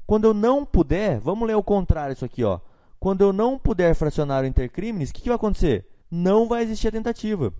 Quando 0.06 0.25
eu 0.25 0.32
não 0.32 0.64
puder, 0.64 1.20
vamos 1.20 1.46
ler 1.46 1.56
o 1.56 1.62
contrário 1.62 2.14
isso 2.14 2.25
aqui, 2.25 2.42
ó. 2.42 2.58
Quando 2.98 3.20
eu 3.20 3.34
não 3.34 3.58
puder 3.58 3.94
fracionar 3.94 4.44
o 4.44 4.46
intercrimes, 4.46 5.10
o 5.10 5.12
que, 5.12 5.20
que 5.20 5.28
vai 5.28 5.36
acontecer? 5.36 5.89
Não 6.10 6.48
vai 6.48 6.62
existir 6.62 6.88
a 6.88 6.92
tentativa. 6.92 7.52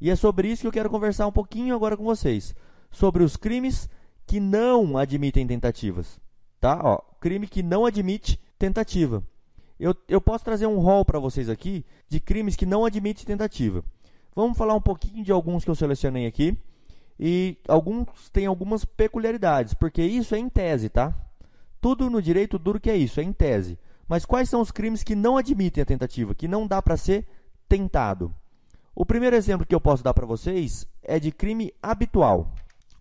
E 0.00 0.10
é 0.10 0.16
sobre 0.16 0.48
isso 0.48 0.62
que 0.62 0.66
eu 0.66 0.72
quero 0.72 0.90
conversar 0.90 1.26
um 1.26 1.32
pouquinho 1.32 1.74
agora 1.74 1.96
com 1.96 2.04
vocês. 2.04 2.54
Sobre 2.90 3.22
os 3.22 3.36
crimes 3.36 3.88
que 4.26 4.40
não 4.40 4.96
admitem 4.96 5.46
tentativas. 5.46 6.18
Tá? 6.60 6.80
Ó, 6.82 6.98
crime 7.20 7.46
que 7.46 7.62
não 7.62 7.86
admite 7.86 8.40
tentativa. 8.58 9.22
Eu, 9.78 9.94
eu 10.08 10.20
posso 10.20 10.44
trazer 10.44 10.66
um 10.66 10.78
rol 10.78 11.04
para 11.04 11.18
vocês 11.18 11.48
aqui 11.48 11.84
de 12.08 12.20
crimes 12.20 12.56
que 12.56 12.66
não 12.66 12.84
admitem 12.84 13.24
tentativa. 13.24 13.84
Vamos 14.34 14.58
falar 14.58 14.74
um 14.74 14.80
pouquinho 14.80 15.24
de 15.24 15.30
alguns 15.30 15.64
que 15.64 15.70
eu 15.70 15.74
selecionei 15.74 16.26
aqui. 16.26 16.56
E 17.18 17.56
alguns 17.68 18.28
têm 18.30 18.46
algumas 18.46 18.84
peculiaridades, 18.84 19.74
porque 19.74 20.02
isso 20.02 20.34
é 20.34 20.38
em 20.38 20.48
tese, 20.48 20.88
tá? 20.88 21.14
Tudo 21.80 22.10
no 22.10 22.20
direito 22.20 22.58
duro 22.58 22.80
que 22.80 22.90
é 22.90 22.96
isso, 22.96 23.20
é 23.20 23.22
em 23.22 23.32
tese. 23.32 23.78
Mas 24.08 24.24
quais 24.24 24.50
são 24.50 24.60
os 24.60 24.72
crimes 24.72 25.02
que 25.02 25.14
não 25.14 25.36
admitem 25.36 25.82
a 25.82 25.86
tentativa, 25.86 26.34
que 26.34 26.48
não 26.48 26.66
dá 26.66 26.82
para 26.82 26.96
ser 26.96 27.26
tentado? 27.68 28.34
O 28.94 29.04
primeiro 29.04 29.34
exemplo 29.34 29.66
que 29.66 29.74
eu 29.74 29.80
posso 29.80 30.04
dar 30.04 30.14
para 30.14 30.26
vocês 30.26 30.86
é 31.02 31.18
de 31.18 31.32
crime 31.32 31.72
habitual. 31.82 32.54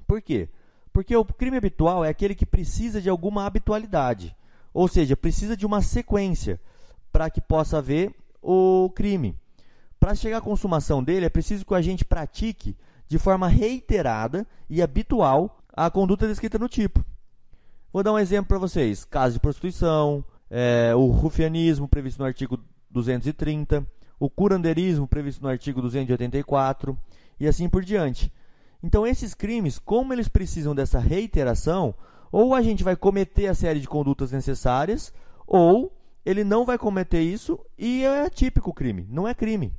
Por 0.08 0.22
quê? 0.22 0.50
Porque 0.92 1.16
o 1.16 1.24
crime 1.26 1.58
habitual 1.58 2.04
é 2.04 2.10
aquele 2.10 2.36
que 2.36 2.46
precisa 2.46 3.02
de 3.02 3.10
alguma 3.10 3.46
habitualidade, 3.46 4.36
ou 4.74 4.88
seja, 4.88 5.16
precisa 5.16 5.56
de 5.56 5.66
uma 5.66 5.82
sequência 5.82 6.60
para 7.12 7.30
que 7.30 7.42
possa 7.42 7.78
haver 7.78 8.14
o 8.42 8.90
crime. 8.96 9.36
Para 10.00 10.16
chegar 10.16 10.38
à 10.38 10.42
consumação 10.42 11.04
dele, 11.04 11.26
é 11.26 11.30
preciso 11.30 11.66
que 11.66 11.74
o 11.74 11.76
agente 11.76 12.04
pratique 12.04 12.76
de 13.08 13.18
forma 13.18 13.48
reiterada 13.48 14.46
e 14.70 14.82
habitual 14.82 15.60
a 15.72 15.90
conduta 15.90 16.28
descrita 16.28 16.60
no 16.60 16.68
tipo. 16.68 17.04
Vou 17.92 18.04
dar 18.04 18.12
um 18.12 18.20
exemplo 18.20 18.50
para 18.50 18.58
vocês: 18.58 19.06
caso 19.06 19.36
de 19.36 19.40
prostituição, 19.40 20.26
é, 20.50 20.94
o 20.96 21.08
rufianismo 21.08 21.88
previsto 21.88 22.20
no 22.20 22.26
artigo 22.26 22.60
230, 22.90 23.86
o 24.24 24.30
curandeirismo 24.30 25.06
previsto 25.06 25.44
no 25.44 25.50
artigo 25.50 25.82
284 25.82 26.98
e 27.38 27.46
assim 27.46 27.68
por 27.68 27.84
diante. 27.84 28.32
Então, 28.82 29.06
esses 29.06 29.34
crimes, 29.34 29.78
como 29.78 30.14
eles 30.14 30.30
precisam 30.30 30.74
dessa 30.74 30.98
reiteração, 30.98 31.94
Ou 32.34 32.56
a 32.56 32.64
gente 32.64 32.84
vai 32.84 32.96
cometer 32.96 33.46
a 33.46 33.54
série 33.54 33.80
de 33.80 33.88
condutas 33.88 34.32
necessárias, 34.32 35.14
ou 35.46 35.96
ele 36.26 36.44
não 36.44 36.66
vai 36.66 36.80
cometer 36.80 37.22
isso 37.22 37.60
e 37.78 38.04
é 38.04 38.28
típico 38.28 38.74
crime, 38.74 39.06
não 39.08 39.28
é 39.28 39.36
crime. 39.36 39.72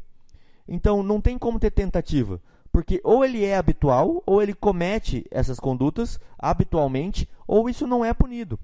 Então 0.68 1.02
não 1.02 1.20
tem 1.20 1.36
como 1.36 1.58
ter 1.58 1.72
tentativa, 1.72 2.40
porque 2.70 3.00
ou 3.02 3.24
ele 3.24 3.44
é 3.44 3.56
habitual, 3.56 4.22
ou 4.24 4.40
ele 4.40 4.54
comete 4.54 5.26
essas 5.32 5.58
condutas 5.58 6.20
habitualmente, 6.38 7.28
ou 7.44 7.68
isso 7.68 7.88
não 7.88 8.04
é 8.04 8.14
punido. 8.14 8.56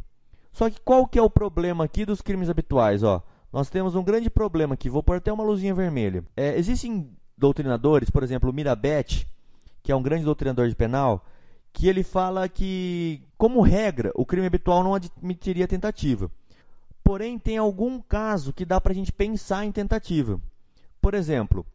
Só 0.52 0.70
que 0.70 0.80
qual 0.82 1.04
que 1.04 1.18
é 1.18 1.22
o 1.22 1.28
problema 1.28 1.82
aqui 1.82 2.04
dos 2.04 2.22
crimes 2.22 2.48
habituais? 2.48 3.02
Ó, 3.02 3.20
nós 3.52 3.68
temos 3.68 3.94
um 3.94 4.02
grande 4.02 4.30
problema 4.30 4.74
aqui, 4.74 4.88
vou 4.88 5.02
pôr 5.02 5.16
até 5.16 5.32
uma 5.32 5.44
luzinha 5.44 5.74
vermelha. 5.74 6.24
É, 6.36 6.56
existem 6.56 7.10
doutrinadores, 7.36 8.10
por 8.10 8.22
exemplo, 8.22 8.50
o 8.50 8.52
Mirabete, 8.52 9.26
que 9.82 9.90
é 9.90 9.96
um 9.96 10.02
grande 10.02 10.24
doutrinador 10.24 10.68
de 10.68 10.74
penal, 10.74 11.24
que 11.72 11.88
ele 11.88 12.02
fala 12.02 12.48
que, 12.48 13.22
como 13.36 13.60
regra, 13.60 14.12
o 14.14 14.26
crime 14.26 14.46
habitual 14.46 14.84
não 14.84 14.94
admitiria 14.94 15.66
tentativa. 15.66 16.30
Porém, 17.02 17.38
tem 17.38 17.58
algum 17.58 18.00
caso 18.00 18.52
que 18.52 18.64
dá 18.64 18.80
para 18.80 18.92
a 18.92 18.94
gente 18.94 19.12
pensar 19.12 19.64
em 19.64 19.72
tentativa. 19.72 20.40
Por 21.00 21.14
exemplo, 21.14 21.66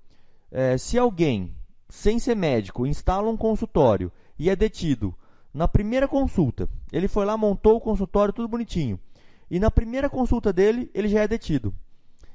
é, 0.52 0.78
se 0.78 0.98
alguém, 0.98 1.54
sem 1.90 2.20
ser 2.20 2.36
médico, 2.36 2.86
instala 2.86 3.30
um 3.30 3.38
consultório 3.38 4.12
e 4.38 4.50
é 4.50 4.56
detido 4.56 5.14
na 5.54 5.68
primeira 5.68 6.08
consulta, 6.08 6.70
ele 6.92 7.08
foi 7.08 7.26
lá, 7.26 7.38
montou 7.38 7.78
o 7.78 7.82
consultório, 7.82 8.34
tudo 8.34 8.48
bonitinho, 8.48 9.00
e 9.50 9.60
na 9.60 9.70
primeira 9.70 10.10
consulta 10.10 10.52
dele, 10.52 10.90
ele 10.94 11.08
já 11.08 11.22
é 11.22 11.28
detido. 11.28 11.74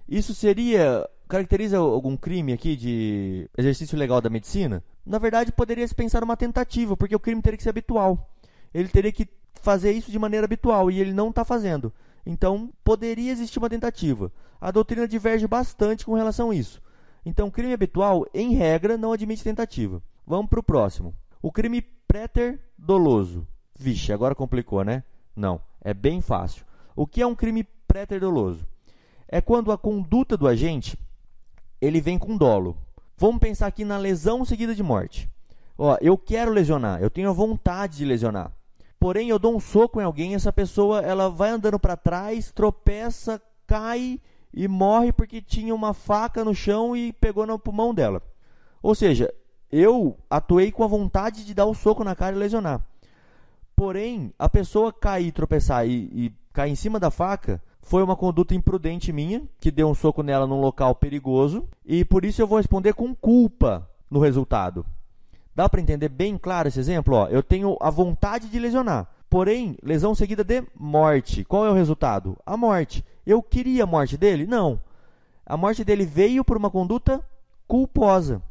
Isso 0.09 0.35
seria. 0.35 1.09
caracteriza 1.29 1.79
algum 1.79 2.17
crime 2.17 2.53
aqui 2.53 2.77
de 2.77 3.49
exercício 3.57 3.99
legal 3.99 4.21
da 4.21 4.31
medicina? 4.31 4.83
Na 5.07 5.19
verdade, 5.19 5.53
poderia 5.53 5.87
se 5.87 5.95
pensar 5.95 6.23
uma 6.23 6.37
tentativa, 6.37 6.97
porque 6.97 7.15
o 7.15 7.21
crime 7.21 7.43
teria 7.43 7.57
que 7.57 7.63
ser 7.63 7.71
habitual. 7.71 8.31
Ele 8.73 8.89
teria 8.89 9.13
que 9.13 9.29
fazer 9.55 9.93
isso 9.93 10.11
de 10.11 10.19
maneira 10.19 10.47
habitual 10.47 10.91
e 10.91 11.01
ele 11.01 11.13
não 11.13 11.31
está 11.31 11.45
fazendo. 11.45 11.93
Então, 12.25 12.71
poderia 12.85 13.33
existir 13.33 13.59
uma 13.59 13.71
tentativa. 13.71 14.33
A 14.61 14.71
doutrina 14.71 15.09
diverge 15.09 15.47
bastante 15.47 16.05
com 16.05 16.15
relação 16.15 16.51
a 16.51 16.55
isso. 16.55 16.83
Então, 17.25 17.51
crime 17.51 17.73
habitual, 17.73 18.27
em 18.33 18.55
regra, 18.55 18.97
não 18.97 19.13
admite 19.13 19.45
tentativa. 19.45 20.03
Vamos 20.27 20.49
para 20.49 20.61
o 20.61 20.63
próximo. 20.63 21.15
O 21.43 21.51
crime 21.51 21.83
préter 22.07 22.61
doloso. 22.79 23.47
Vixe, 23.79 24.13
agora 24.13 24.35
complicou, 24.35 24.85
né? 24.85 25.03
Não, 25.35 25.61
é 25.81 25.95
bem 25.95 26.21
fácil. 26.21 26.65
O 27.01 27.07
que 27.07 27.23
é 27.23 27.27
um 27.27 27.35
crime 27.35 27.67
préter 27.89 28.21
doloso? 28.21 28.69
É 29.27 29.41
quando 29.41 29.73
a 29.73 29.79
conduta 29.79 30.37
do 30.37 30.47
agente 30.47 30.99
ele 31.81 31.99
vem 31.99 32.19
com 32.19 32.37
dolo. 32.37 32.77
Vamos 33.17 33.41
pensar 33.41 33.69
aqui 33.69 33.87
na 33.87 33.97
lesão 33.97 34.45
seguida 34.45 34.75
de 34.75 34.83
morte. 34.83 35.27
Ó, 35.79 35.97
eu 36.03 36.19
quero 36.19 36.53
lesionar, 36.53 37.01
eu 37.01 37.09
tenho 37.09 37.31
a 37.31 37.33
vontade 37.33 37.97
de 37.97 38.05
lesionar. 38.05 38.53
Porém, 38.99 39.31
eu 39.31 39.39
dou 39.39 39.57
um 39.57 39.59
soco 39.59 39.99
em 39.99 40.05
alguém, 40.05 40.35
essa 40.35 40.53
pessoa 40.53 41.01
ela 41.01 41.31
vai 41.31 41.49
andando 41.49 41.81
para 41.81 41.97
trás, 41.97 42.53
tropeça, 42.53 43.41
cai 43.67 44.21
e 44.53 44.69
morre 44.69 45.11
porque 45.11 45.41
tinha 45.41 45.75
uma 45.75 45.95
faca 45.95 46.45
no 46.45 46.55
chão 46.55 46.95
e 46.95 47.15
pegou 47.15 47.47
no 47.47 47.59
pulmão 47.59 47.95
dela. 47.95 48.23
Ou 48.83 48.95
seja, 48.95 49.33
eu 49.73 50.19
atuei 50.29 50.71
com 50.71 50.85
a 50.85 50.87
vontade 50.87 51.47
de 51.47 51.55
dar 51.55 51.65
o 51.65 51.73
soco 51.73 52.05
na 52.05 52.15
cara 52.15 52.37
e 52.37 52.39
lesionar. 52.39 52.85
Porém, 53.75 54.35
a 54.39 54.51
pessoa 54.51 54.93
cair, 54.93 55.33
tropeçar 55.33 55.89
e, 55.89 56.11
e 56.13 56.41
cair 56.61 56.73
em 56.73 56.77
cima 56.77 57.01
da 57.01 57.11
faca 57.11 57.63
foi 57.81 58.03
uma 58.03 58.15
conduta 58.15 58.55
imprudente 58.55 59.13
minha, 59.13 59.43
que 59.59 59.71
deu 59.71 59.89
um 59.89 59.95
soco 59.95 60.23
nela 60.23 60.47
num 60.47 60.61
local 60.61 60.95
perigoso, 60.95 61.67
e 61.87 62.05
por 62.05 62.23
isso 62.23 62.43
eu 62.43 62.47
vou 62.47 62.59
responder 62.59 62.93
com 62.93 63.15
culpa 63.15 63.89
no 64.11 64.21
resultado. 64.21 64.85
Dá 65.55 65.69
para 65.69 65.81
entender 65.81 66.11
bem 66.11 66.37
claro 66.37 66.69
esse 66.69 66.79
exemplo? 66.79 67.15
Ó, 67.15 67.29
eu 67.29 67.43
tenho 67.43 67.79
a 67.81 67.89
vontade 67.89 68.49
de 68.49 68.59
lesionar, 68.59 69.09
porém, 69.31 69.77
lesão 69.83 70.15
seguida 70.15 70.45
de 70.45 70.63
morte. 70.79 71.43
Qual 71.45 71.65
é 71.65 71.71
o 71.71 71.75
resultado? 71.75 72.37
A 72.45 72.57
morte. 72.59 73.03
Eu 73.27 73.43
queria 73.43 73.85
a 73.85 73.87
morte 73.87 74.19
dele? 74.19 74.47
Não. 74.47 74.79
A 75.47 75.57
morte 75.57 75.83
dele 75.83 76.05
veio 76.05 76.45
por 76.45 76.59
uma 76.59 76.71
conduta 76.71 77.25
culposa. 77.67 78.43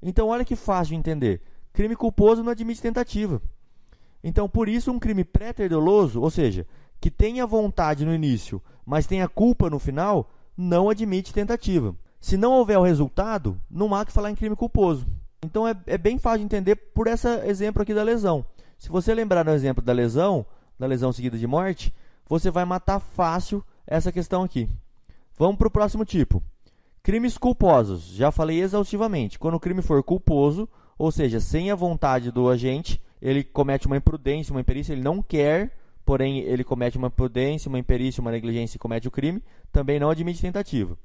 Então, 0.00 0.28
olha 0.28 0.44
que 0.44 0.54
fácil 0.54 0.94
de 0.94 1.00
entender. 1.00 1.42
Crime 1.72 1.96
culposo 1.96 2.44
não 2.44 2.52
admite 2.52 2.80
tentativa. 2.80 3.42
Então, 4.22 4.48
por 4.48 4.68
isso, 4.68 4.92
um 4.92 4.98
crime 4.98 5.24
pré-terdoloso, 5.24 6.20
ou 6.20 6.30
seja, 6.30 6.66
que 7.00 7.10
tenha 7.10 7.46
vontade 7.46 8.04
no 8.04 8.14
início, 8.14 8.60
mas 8.84 9.06
tenha 9.06 9.28
culpa 9.28 9.70
no 9.70 9.78
final, 9.78 10.30
não 10.56 10.90
admite 10.90 11.32
tentativa. 11.32 11.94
Se 12.20 12.36
não 12.36 12.52
houver 12.52 12.78
o 12.78 12.82
resultado, 12.82 13.58
não 13.70 13.94
há 13.94 14.04
que 14.04 14.12
falar 14.12 14.30
em 14.30 14.34
crime 14.34 14.54
culposo. 14.54 15.06
Então 15.42 15.66
é, 15.66 15.74
é 15.86 15.96
bem 15.96 16.18
fácil 16.18 16.40
de 16.40 16.44
entender 16.44 16.76
por 16.76 17.06
esse 17.06 17.26
exemplo 17.46 17.80
aqui 17.82 17.94
da 17.94 18.02
lesão. 18.02 18.44
Se 18.78 18.90
você 18.90 19.14
lembrar 19.14 19.44
no 19.44 19.52
exemplo 19.52 19.82
da 19.82 19.92
lesão, 19.92 20.44
da 20.78 20.86
lesão 20.86 21.12
seguida 21.12 21.38
de 21.38 21.46
morte, 21.46 21.94
você 22.28 22.50
vai 22.50 22.64
matar 22.64 23.00
fácil 23.00 23.64
essa 23.86 24.12
questão 24.12 24.42
aqui. 24.42 24.68
Vamos 25.38 25.56
para 25.56 25.68
o 25.68 25.70
próximo 25.70 26.04
tipo. 26.04 26.42
Crimes 27.02 27.38
culposos. 27.38 28.04
Já 28.08 28.30
falei 28.30 28.60
exaustivamente. 28.60 29.38
Quando 29.38 29.54
o 29.54 29.60
crime 29.60 29.80
for 29.80 30.02
culposo, 30.02 30.68
ou 30.98 31.10
seja, 31.10 31.40
sem 31.40 31.70
a 31.70 31.74
vontade 31.74 32.30
do 32.30 32.48
agente, 32.50 33.02
ele 33.22 33.42
comete 33.42 33.86
uma 33.86 33.96
imprudência, 33.96 34.52
uma 34.52 34.60
imperícia, 34.60 34.92
ele 34.92 35.02
não 35.02 35.22
quer 35.22 35.79
porém 36.04 36.40
ele 36.40 36.64
comete 36.64 36.98
uma 36.98 37.10
prudência, 37.10 37.68
uma 37.68 37.78
imperícia, 37.78 38.20
uma 38.20 38.30
negligência 38.30 38.76
e 38.76 38.80
comete 38.80 39.08
o 39.08 39.10
crime, 39.10 39.42
também 39.72 39.98
não 39.98 40.10
admite 40.10 40.40
tentativa. 40.40 40.96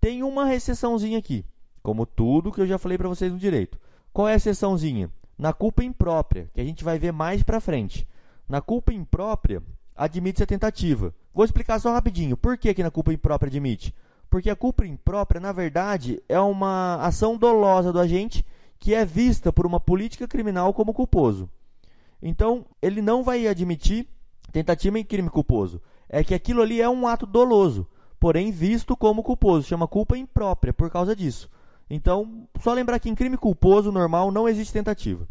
Tem 0.00 0.22
uma 0.22 0.54
exceçãozinha 0.54 1.18
aqui, 1.18 1.44
como 1.82 2.06
tudo 2.06 2.52
que 2.52 2.60
eu 2.60 2.66
já 2.66 2.78
falei 2.78 2.96
para 2.96 3.08
vocês 3.08 3.32
no 3.32 3.38
direito. 3.38 3.78
Qual 4.12 4.28
é 4.28 4.32
a 4.32 4.36
exceçãozinha? 4.36 5.10
Na 5.36 5.52
culpa 5.52 5.84
imprópria, 5.84 6.48
que 6.52 6.60
a 6.60 6.64
gente 6.64 6.84
vai 6.84 6.98
ver 6.98 7.12
mais 7.12 7.42
para 7.42 7.60
frente. 7.60 8.06
Na 8.48 8.60
culpa 8.60 8.92
imprópria, 8.92 9.62
admite-se 9.94 10.42
a 10.42 10.46
tentativa. 10.46 11.14
Vou 11.34 11.44
explicar 11.44 11.78
só 11.78 11.92
rapidinho. 11.92 12.36
Por 12.36 12.56
que, 12.56 12.74
que 12.74 12.82
na 12.82 12.90
culpa 12.90 13.12
imprópria 13.12 13.48
admite? 13.48 13.94
Porque 14.30 14.50
a 14.50 14.56
culpa 14.56 14.86
imprópria, 14.86 15.40
na 15.40 15.52
verdade, 15.52 16.22
é 16.28 16.38
uma 16.38 16.96
ação 16.96 17.36
dolosa 17.36 17.92
do 17.92 18.00
agente 18.00 18.44
que 18.78 18.94
é 18.94 19.04
vista 19.04 19.52
por 19.52 19.66
uma 19.66 19.80
política 19.80 20.28
criminal 20.28 20.72
como 20.72 20.94
culposo. 20.94 21.48
Então, 22.22 22.66
ele 22.80 23.00
não 23.00 23.22
vai 23.22 23.46
admitir 23.46 24.06
Tentativa 24.52 24.98
em 24.98 25.04
crime 25.04 25.28
culposo 25.28 25.80
é 26.08 26.24
que 26.24 26.34
aquilo 26.34 26.62
ali 26.62 26.80
é 26.80 26.88
um 26.88 27.06
ato 27.06 27.26
doloso, 27.26 27.86
porém 28.18 28.50
visto 28.50 28.96
como 28.96 29.22
culposo, 29.22 29.66
chama 29.66 29.86
culpa 29.86 30.16
imprópria 30.16 30.72
por 30.72 30.90
causa 30.90 31.14
disso. 31.14 31.50
Então, 31.90 32.46
só 32.60 32.72
lembrar 32.72 32.98
que 32.98 33.08
em 33.08 33.14
crime 33.14 33.36
culposo 33.36 33.92
normal 33.92 34.30
não 34.30 34.48
existe 34.48 34.72
tentativa. 34.72 35.26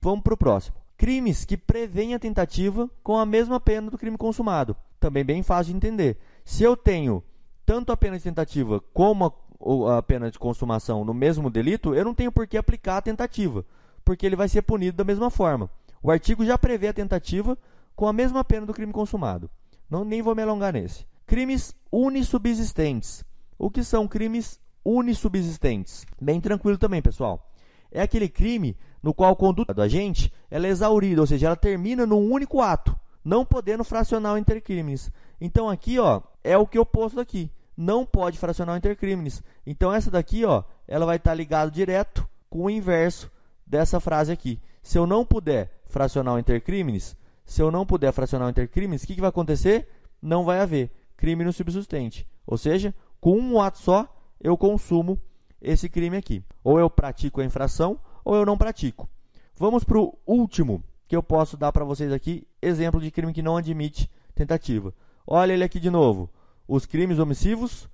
Vamos 0.00 0.22
para 0.22 0.34
o 0.34 0.38
próximo. 0.38 0.76
Crimes 0.96 1.44
que 1.44 1.56
prevêem 1.56 2.14
a 2.14 2.18
tentativa 2.18 2.90
com 3.02 3.16
a 3.16 3.26
mesma 3.26 3.60
pena 3.60 3.90
do 3.90 3.98
crime 3.98 4.16
consumado. 4.16 4.76
Também 4.98 5.24
bem 5.24 5.42
fácil 5.42 5.72
de 5.72 5.76
entender. 5.76 6.16
Se 6.44 6.62
eu 6.62 6.76
tenho 6.76 7.22
tanto 7.64 7.92
a 7.92 7.96
pena 7.96 8.16
de 8.16 8.24
tentativa 8.24 8.82
como 8.92 9.26
a, 9.26 9.98
a 9.98 10.02
pena 10.02 10.30
de 10.30 10.38
consumação 10.38 11.04
no 11.04 11.14
mesmo 11.14 11.50
delito, 11.50 11.94
eu 11.94 12.04
não 12.04 12.14
tenho 12.14 12.32
por 12.32 12.46
que 12.46 12.56
aplicar 12.56 12.96
a 12.96 13.02
tentativa, 13.02 13.64
porque 14.04 14.24
ele 14.24 14.36
vai 14.36 14.48
ser 14.48 14.62
punido 14.62 14.96
da 14.96 15.04
mesma 15.04 15.30
forma. 15.30 15.70
O 16.02 16.10
artigo 16.10 16.44
já 16.44 16.56
prevê 16.56 16.88
a 16.88 16.92
tentativa 16.92 17.58
com 17.98 18.06
a 18.06 18.12
mesma 18.12 18.44
pena 18.44 18.64
do 18.64 18.72
crime 18.72 18.92
consumado. 18.92 19.50
Não, 19.90 20.04
nem 20.04 20.22
vou 20.22 20.32
me 20.32 20.40
alongar 20.40 20.72
nesse. 20.72 21.04
Crimes 21.26 21.74
unissubsistentes. 21.90 23.24
O 23.58 23.68
que 23.68 23.82
são 23.82 24.06
crimes 24.06 24.60
unissubsistentes? 24.84 26.06
Bem 26.22 26.40
tranquilo 26.40 26.78
também, 26.78 27.02
pessoal. 27.02 27.50
É 27.90 28.00
aquele 28.00 28.28
crime 28.28 28.76
no 29.02 29.12
qual 29.12 29.32
a 29.32 29.36
conduta 29.36 29.74
do 29.74 29.82
agente 29.82 30.32
ela 30.48 30.68
é 30.68 30.70
exaurida, 30.70 31.22
ou 31.22 31.26
seja, 31.26 31.48
ela 31.48 31.56
termina 31.56 32.06
num 32.06 32.30
único 32.30 32.60
ato, 32.60 32.96
não 33.24 33.44
podendo 33.44 33.82
fracionar 33.82 34.34
o 34.34 34.38
intercrimes. 34.38 35.10
Então 35.40 35.68
aqui, 35.68 35.98
ó, 35.98 36.22
é 36.44 36.56
o 36.56 36.68
que 36.68 36.78
eu 36.78 36.86
posto 36.86 37.18
aqui. 37.18 37.50
Não 37.76 38.06
pode 38.06 38.38
fracionar 38.38 38.76
o 38.76 38.78
intercrimes. 38.78 39.42
Então 39.66 39.92
essa 39.92 40.08
daqui, 40.08 40.44
ó, 40.44 40.62
ela 40.86 41.04
vai 41.04 41.16
estar 41.16 41.34
ligada 41.34 41.68
direto 41.68 42.28
com 42.48 42.66
o 42.66 42.70
inverso 42.70 43.28
dessa 43.66 43.98
frase 43.98 44.30
aqui. 44.30 44.62
Se 44.84 44.96
eu 44.96 45.04
não 45.04 45.24
puder 45.24 45.82
fracionar 45.88 46.36
o 46.36 46.38
intercrimes, 46.38 47.16
se 47.48 47.62
eu 47.62 47.70
não 47.70 47.86
puder 47.86 48.12
fracionar 48.12 48.46
o 48.46 48.50
intercrimes, 48.50 49.02
o 49.02 49.06
que, 49.06 49.14
que 49.14 49.22
vai 49.22 49.30
acontecer? 49.30 49.88
Não 50.20 50.44
vai 50.44 50.60
haver 50.60 50.90
crime 51.16 51.42
no 51.42 51.52
subsistente. 51.52 52.28
Ou 52.46 52.58
seja, 52.58 52.94
com 53.18 53.38
um 53.38 53.58
ato 53.58 53.78
só, 53.78 54.06
eu 54.38 54.54
consumo 54.54 55.18
esse 55.58 55.88
crime 55.88 56.18
aqui. 56.18 56.44
Ou 56.62 56.78
eu 56.78 56.90
pratico 56.90 57.40
a 57.40 57.44
infração, 57.44 57.98
ou 58.22 58.36
eu 58.36 58.44
não 58.44 58.58
pratico. 58.58 59.08
Vamos 59.56 59.82
para 59.82 59.98
o 59.98 60.14
último 60.26 60.84
que 61.08 61.16
eu 61.16 61.22
posso 61.22 61.56
dar 61.56 61.72
para 61.72 61.86
vocês 61.86 62.12
aqui, 62.12 62.46
exemplo 62.60 63.00
de 63.00 63.10
crime 63.10 63.32
que 63.32 63.40
não 63.40 63.56
admite 63.56 64.10
tentativa. 64.34 64.92
Olha 65.26 65.54
ele 65.54 65.64
aqui 65.64 65.80
de 65.80 65.88
novo. 65.88 66.28
Os 66.68 66.84
crimes 66.84 67.18
omissivos 67.18 67.88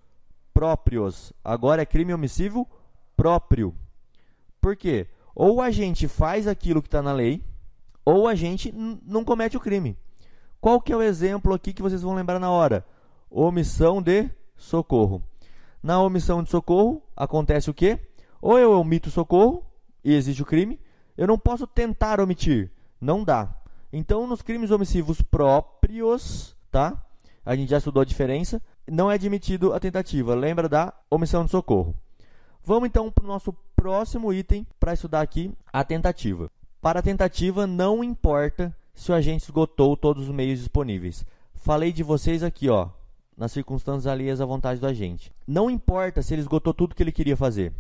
próprios. 0.52 1.32
Agora 1.44 1.80
é 1.80 1.86
crime 1.86 2.12
omissivo 2.12 2.68
próprio. 3.16 3.72
Por 4.60 4.74
quê? 4.74 5.06
Ou 5.32 5.62
a 5.62 5.70
gente 5.70 6.08
faz 6.08 6.48
aquilo 6.48 6.82
que 6.82 6.88
está 6.88 7.00
na 7.00 7.12
lei, 7.12 7.40
ou 8.04 8.28
a 8.28 8.34
gente 8.34 8.72
não 8.72 9.24
comete 9.24 9.56
o 9.56 9.60
crime. 9.60 9.96
Qual 10.60 10.80
que 10.80 10.92
é 10.92 10.96
o 10.96 11.02
exemplo 11.02 11.52
aqui 11.52 11.72
que 11.72 11.82
vocês 11.82 12.02
vão 12.02 12.14
lembrar 12.14 12.38
na 12.38 12.50
hora? 12.50 12.84
Omissão 13.30 14.00
de 14.00 14.30
socorro. 14.56 15.22
Na 15.82 16.00
omissão 16.00 16.42
de 16.42 16.50
socorro 16.50 17.02
acontece 17.16 17.68
o 17.68 17.74
quê? 17.74 17.98
Ou 18.40 18.58
eu 18.58 18.72
omito 18.72 19.10
socorro 19.10 19.64
e 20.02 20.14
existe 20.14 20.42
o 20.42 20.46
crime, 20.46 20.78
eu 21.16 21.26
não 21.26 21.38
posso 21.38 21.66
tentar 21.66 22.20
omitir, 22.20 22.70
não 23.00 23.24
dá. 23.24 23.54
Então, 23.92 24.26
nos 24.26 24.42
crimes 24.42 24.70
omissivos 24.70 25.22
próprios, 25.22 26.56
tá? 26.70 27.00
A 27.46 27.54
gente 27.54 27.70
já 27.70 27.78
estudou 27.78 28.00
a 28.00 28.04
diferença. 28.04 28.60
Não 28.90 29.10
é 29.10 29.14
admitido 29.14 29.72
a 29.72 29.78
tentativa. 29.78 30.34
Lembra 30.34 30.68
da 30.68 30.92
omissão 31.10 31.44
de 31.44 31.50
socorro. 31.50 31.94
Vamos 32.64 32.88
então 32.88 33.10
para 33.10 33.24
o 33.24 33.28
nosso 33.28 33.52
próximo 33.76 34.32
item 34.32 34.66
para 34.80 34.94
estudar 34.94 35.20
aqui 35.20 35.52
a 35.72 35.84
tentativa. 35.84 36.50
Para 36.84 36.98
a 37.00 37.02
tentativa, 37.02 37.66
não 37.66 38.04
importa 38.04 38.76
se 38.92 39.10
o 39.10 39.14
agente 39.14 39.44
esgotou 39.44 39.96
todos 39.96 40.28
os 40.28 40.34
meios 40.34 40.58
disponíveis. 40.58 41.24
Falei 41.54 41.90
de 41.90 42.02
vocês 42.02 42.42
aqui, 42.42 42.68
ó, 42.68 42.90
nas 43.34 43.52
circunstâncias 43.52 44.06
alheias 44.06 44.38
à 44.38 44.44
vontade 44.44 44.78
do 44.80 44.86
agente. 44.86 45.32
Não 45.46 45.70
importa 45.70 46.20
se 46.20 46.34
ele 46.34 46.42
esgotou 46.42 46.74
tudo 46.74 46.94
que 46.94 47.02
ele 47.02 47.10
queria 47.10 47.38
fazer. 47.38 47.72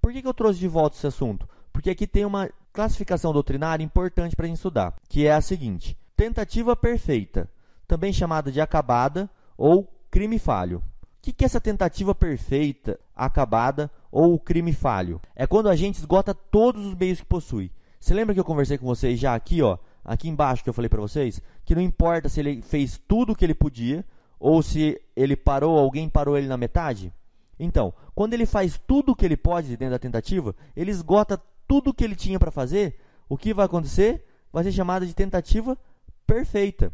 Por 0.00 0.10
que, 0.10 0.22
que 0.22 0.26
eu 0.26 0.32
trouxe 0.32 0.58
de 0.58 0.68
volta 0.68 0.96
esse 0.96 1.06
assunto? 1.06 1.46
Porque 1.70 1.90
aqui 1.90 2.06
tem 2.06 2.24
uma 2.24 2.48
classificação 2.72 3.30
doutrinária 3.30 3.84
importante 3.84 4.34
para 4.34 4.46
a 4.46 4.48
gente 4.48 4.56
estudar, 4.56 4.94
que 5.06 5.26
é 5.26 5.34
a 5.34 5.42
seguinte: 5.42 5.94
tentativa 6.16 6.74
perfeita, 6.74 7.50
também 7.86 8.10
chamada 8.10 8.50
de 8.50 8.58
acabada 8.58 9.28
ou 9.54 9.86
crime 10.10 10.38
falho. 10.38 10.78
O 10.78 10.82
que, 11.20 11.30
que 11.34 11.44
é 11.44 11.46
essa 11.46 11.60
tentativa 11.60 12.14
perfeita, 12.14 12.98
acabada 13.14 13.90
ou 14.10 14.40
crime 14.40 14.72
falho? 14.72 15.20
É 15.34 15.46
quando 15.46 15.68
a 15.68 15.76
gente 15.76 15.96
esgota 15.96 16.32
todos 16.32 16.86
os 16.86 16.94
meios 16.94 17.20
que 17.20 17.26
possui. 17.26 17.70
Você 18.06 18.14
lembra 18.14 18.32
que 18.32 18.38
eu 18.38 18.44
conversei 18.44 18.78
com 18.78 18.86
vocês 18.86 19.18
já 19.18 19.34
aqui, 19.34 19.60
ó, 19.60 19.78
aqui 20.04 20.28
embaixo 20.28 20.62
que 20.62 20.70
eu 20.70 20.72
falei 20.72 20.88
para 20.88 21.00
vocês, 21.00 21.42
que 21.64 21.74
não 21.74 21.82
importa 21.82 22.28
se 22.28 22.38
ele 22.38 22.62
fez 22.62 23.00
tudo 23.08 23.32
o 23.32 23.34
que 23.34 23.44
ele 23.44 23.52
podia 23.52 24.04
ou 24.38 24.62
se 24.62 25.02
ele 25.16 25.34
parou, 25.34 25.76
alguém 25.76 26.08
parou 26.08 26.38
ele 26.38 26.46
na 26.46 26.56
metade? 26.56 27.12
Então, 27.58 27.92
quando 28.14 28.32
ele 28.32 28.46
faz 28.46 28.80
tudo 28.86 29.10
o 29.10 29.16
que 29.16 29.24
ele 29.24 29.36
pode 29.36 29.76
dentro 29.76 29.90
da 29.90 29.98
tentativa, 29.98 30.54
ele 30.76 30.92
esgota 30.92 31.36
tudo 31.66 31.90
o 31.90 31.92
que 31.92 32.04
ele 32.04 32.14
tinha 32.14 32.38
para 32.38 32.52
fazer, 32.52 32.96
o 33.28 33.36
que 33.36 33.52
vai 33.52 33.66
acontecer? 33.66 34.24
Vai 34.52 34.62
ser 34.62 34.70
chamada 34.70 35.04
de 35.04 35.12
tentativa 35.12 35.76
perfeita 36.24 36.92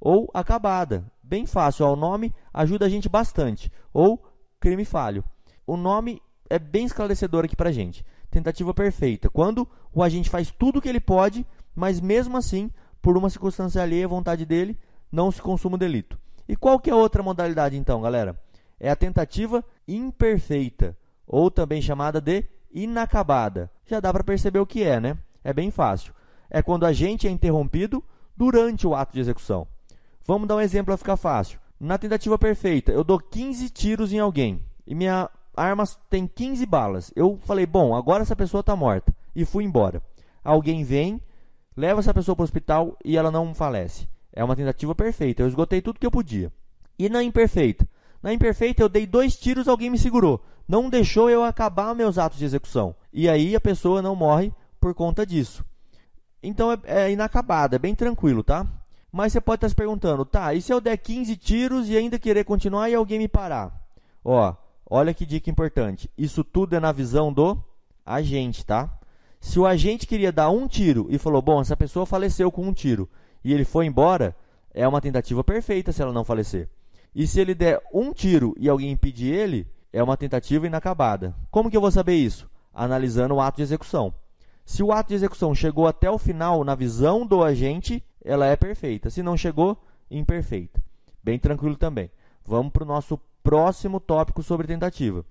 ou 0.00 0.28
acabada. 0.34 1.04
Bem 1.22 1.46
fácil, 1.46 1.86
ó, 1.86 1.92
o 1.92 1.96
nome 1.96 2.34
ajuda 2.52 2.86
a 2.86 2.88
gente 2.88 3.08
bastante. 3.08 3.70
Ou 3.94 4.20
crime 4.58 4.84
falho. 4.84 5.22
O 5.64 5.76
nome 5.76 6.20
é 6.48 6.58
bem 6.58 6.86
esclarecedor 6.86 7.44
aqui 7.44 7.54
para 7.54 7.70
gente. 7.70 8.04
Tentativa 8.30 8.72
perfeita. 8.72 9.28
Quando 9.28 9.68
o 9.92 10.02
agente 10.02 10.30
faz 10.30 10.50
tudo 10.50 10.78
o 10.78 10.82
que 10.82 10.88
ele 10.88 11.00
pode, 11.00 11.44
mas 11.74 12.00
mesmo 12.00 12.36
assim, 12.36 12.70
por 13.02 13.16
uma 13.16 13.30
circunstância 13.30 13.82
alheia 13.82 14.04
à 14.04 14.08
vontade 14.08 14.46
dele, 14.46 14.78
não 15.10 15.30
se 15.30 15.42
consuma 15.42 15.74
o 15.74 15.78
delito. 15.78 16.18
E 16.48 16.56
qual 16.56 16.78
que 16.78 16.90
é 16.90 16.92
a 16.92 16.96
outra 16.96 17.22
modalidade 17.22 17.76
então, 17.76 18.00
galera? 18.00 18.40
É 18.78 18.90
a 18.90 18.96
tentativa 18.96 19.64
imperfeita, 19.86 20.96
ou 21.26 21.50
também 21.50 21.82
chamada 21.82 22.20
de 22.20 22.44
inacabada. 22.72 23.70
Já 23.86 24.00
dá 24.00 24.12
para 24.12 24.24
perceber 24.24 24.58
o 24.58 24.66
que 24.66 24.82
é, 24.82 25.00
né? 25.00 25.18
É 25.42 25.52
bem 25.52 25.70
fácil. 25.70 26.14
É 26.48 26.62
quando 26.62 26.82
o 26.82 26.86
agente 26.86 27.26
é 27.26 27.30
interrompido 27.30 28.02
durante 28.36 28.86
o 28.86 28.94
ato 28.94 29.12
de 29.12 29.20
execução. 29.20 29.66
Vamos 30.24 30.48
dar 30.48 30.56
um 30.56 30.60
exemplo 30.60 30.86
para 30.86 30.96
ficar 30.96 31.16
fácil. 31.16 31.58
Na 31.78 31.98
tentativa 31.98 32.38
perfeita, 32.38 32.92
eu 32.92 33.02
dou 33.02 33.18
15 33.18 33.70
tiros 33.70 34.12
em 34.12 34.18
alguém 34.18 34.62
e 34.86 34.94
minha 34.94 35.30
arma 35.62 35.84
tem 36.08 36.26
15 36.26 36.64
balas. 36.66 37.12
Eu 37.14 37.38
falei, 37.44 37.66
bom, 37.66 37.94
agora 37.94 38.22
essa 38.22 38.36
pessoa 38.36 38.60
está 38.60 38.74
morta 38.74 39.14
e 39.34 39.44
fui 39.44 39.64
embora. 39.64 40.02
Alguém 40.42 40.84
vem, 40.84 41.20
leva 41.76 42.00
essa 42.00 42.14
pessoa 42.14 42.34
para 42.34 42.42
o 42.42 42.44
hospital 42.44 42.96
e 43.04 43.16
ela 43.16 43.30
não 43.30 43.54
falece. 43.54 44.08
É 44.32 44.42
uma 44.42 44.56
tentativa 44.56 44.94
perfeita. 44.94 45.42
Eu 45.42 45.48
esgotei 45.48 45.80
tudo 45.80 45.98
que 45.98 46.06
eu 46.06 46.10
podia. 46.10 46.52
E 46.98 47.08
na 47.08 47.22
imperfeita? 47.22 47.86
Na 48.22 48.32
imperfeita, 48.32 48.82
eu 48.82 48.88
dei 48.88 49.06
dois 49.06 49.36
tiros, 49.36 49.66
alguém 49.66 49.90
me 49.90 49.98
segurou. 49.98 50.44
Não 50.68 50.90
deixou 50.90 51.30
eu 51.30 51.42
acabar 51.42 51.94
meus 51.94 52.18
atos 52.18 52.38
de 52.38 52.44
execução. 52.44 52.94
E 53.12 53.28
aí 53.28 53.56
a 53.56 53.60
pessoa 53.60 54.02
não 54.02 54.14
morre 54.14 54.52
por 54.80 54.94
conta 54.94 55.26
disso. 55.26 55.64
Então 56.42 56.72
é, 56.72 56.78
é 56.84 57.10
inacabado, 57.10 57.74
é 57.74 57.78
bem 57.78 57.94
tranquilo, 57.94 58.42
tá? 58.42 58.66
Mas 59.12 59.32
você 59.32 59.40
pode 59.40 59.58
estar 59.58 59.68
se 59.68 59.74
perguntando, 59.74 60.24
tá, 60.24 60.54
e 60.54 60.62
se 60.62 60.72
eu 60.72 60.80
der 60.80 60.96
15 60.96 61.36
tiros 61.36 61.88
e 61.88 61.96
ainda 61.96 62.18
querer 62.18 62.44
continuar 62.44 62.88
e 62.88 62.94
alguém 62.94 63.18
me 63.18 63.26
parar? 63.26 63.72
Ó, 64.24 64.54
olha 64.90 65.14
que 65.14 65.24
dica 65.24 65.48
importante. 65.48 66.10
Isso 66.18 66.42
tudo 66.42 66.74
é 66.74 66.80
na 66.80 66.90
visão 66.90 67.32
do 67.32 67.56
agente, 68.04 68.66
tá? 68.66 68.98
Se 69.40 69.58
o 69.58 69.66
agente 69.66 70.06
queria 70.06 70.32
dar 70.32 70.50
um 70.50 70.66
tiro 70.66 71.06
e 71.08 71.16
falou, 71.16 71.40
bom, 71.40 71.60
essa 71.60 71.76
pessoa 71.76 72.04
faleceu 72.04 72.50
com 72.50 72.66
um 72.66 72.72
tiro, 72.74 73.08
e 73.42 73.54
ele 73.54 73.64
foi 73.64 73.86
embora, 73.86 74.36
é 74.74 74.86
uma 74.86 75.00
tentativa 75.00 75.42
perfeita 75.42 75.92
se 75.92 76.02
ela 76.02 76.12
não 76.12 76.24
falecer. 76.24 76.68
E 77.14 77.26
se 77.26 77.40
ele 77.40 77.54
der 77.54 77.80
um 77.92 78.12
tiro 78.12 78.54
e 78.58 78.68
alguém 78.68 78.90
impedir 78.90 79.32
ele, 79.32 79.66
é 79.92 80.02
uma 80.02 80.16
tentativa 80.16 80.66
inacabada. 80.66 81.34
Como 81.50 81.70
que 81.70 81.76
eu 81.76 81.80
vou 81.80 81.90
saber 81.90 82.14
isso? 82.14 82.48
Analisando 82.74 83.34
o 83.34 83.40
ato 83.40 83.56
de 83.56 83.62
execução. 83.62 84.12
Se 84.64 84.82
o 84.82 84.92
ato 84.92 85.08
de 85.08 85.14
execução 85.14 85.54
chegou 85.54 85.88
até 85.88 86.08
o 86.10 86.18
final 86.18 86.62
na 86.62 86.74
visão 86.74 87.26
do 87.26 87.42
agente, 87.42 88.04
ela 88.24 88.46
é 88.46 88.54
perfeita. 88.54 89.10
Se 89.10 89.22
não 89.22 89.36
chegou, 89.36 89.82
imperfeita. 90.10 90.80
Bem 91.24 91.38
tranquilo 91.38 91.76
também. 91.76 92.10
Vamos 92.44 92.72
para 92.72 92.84
o 92.84 92.86
nosso 92.86 93.18
próximo 93.42 94.00
tópico 94.00 94.42
sobre 94.42 94.66
tentativa. 94.66 95.24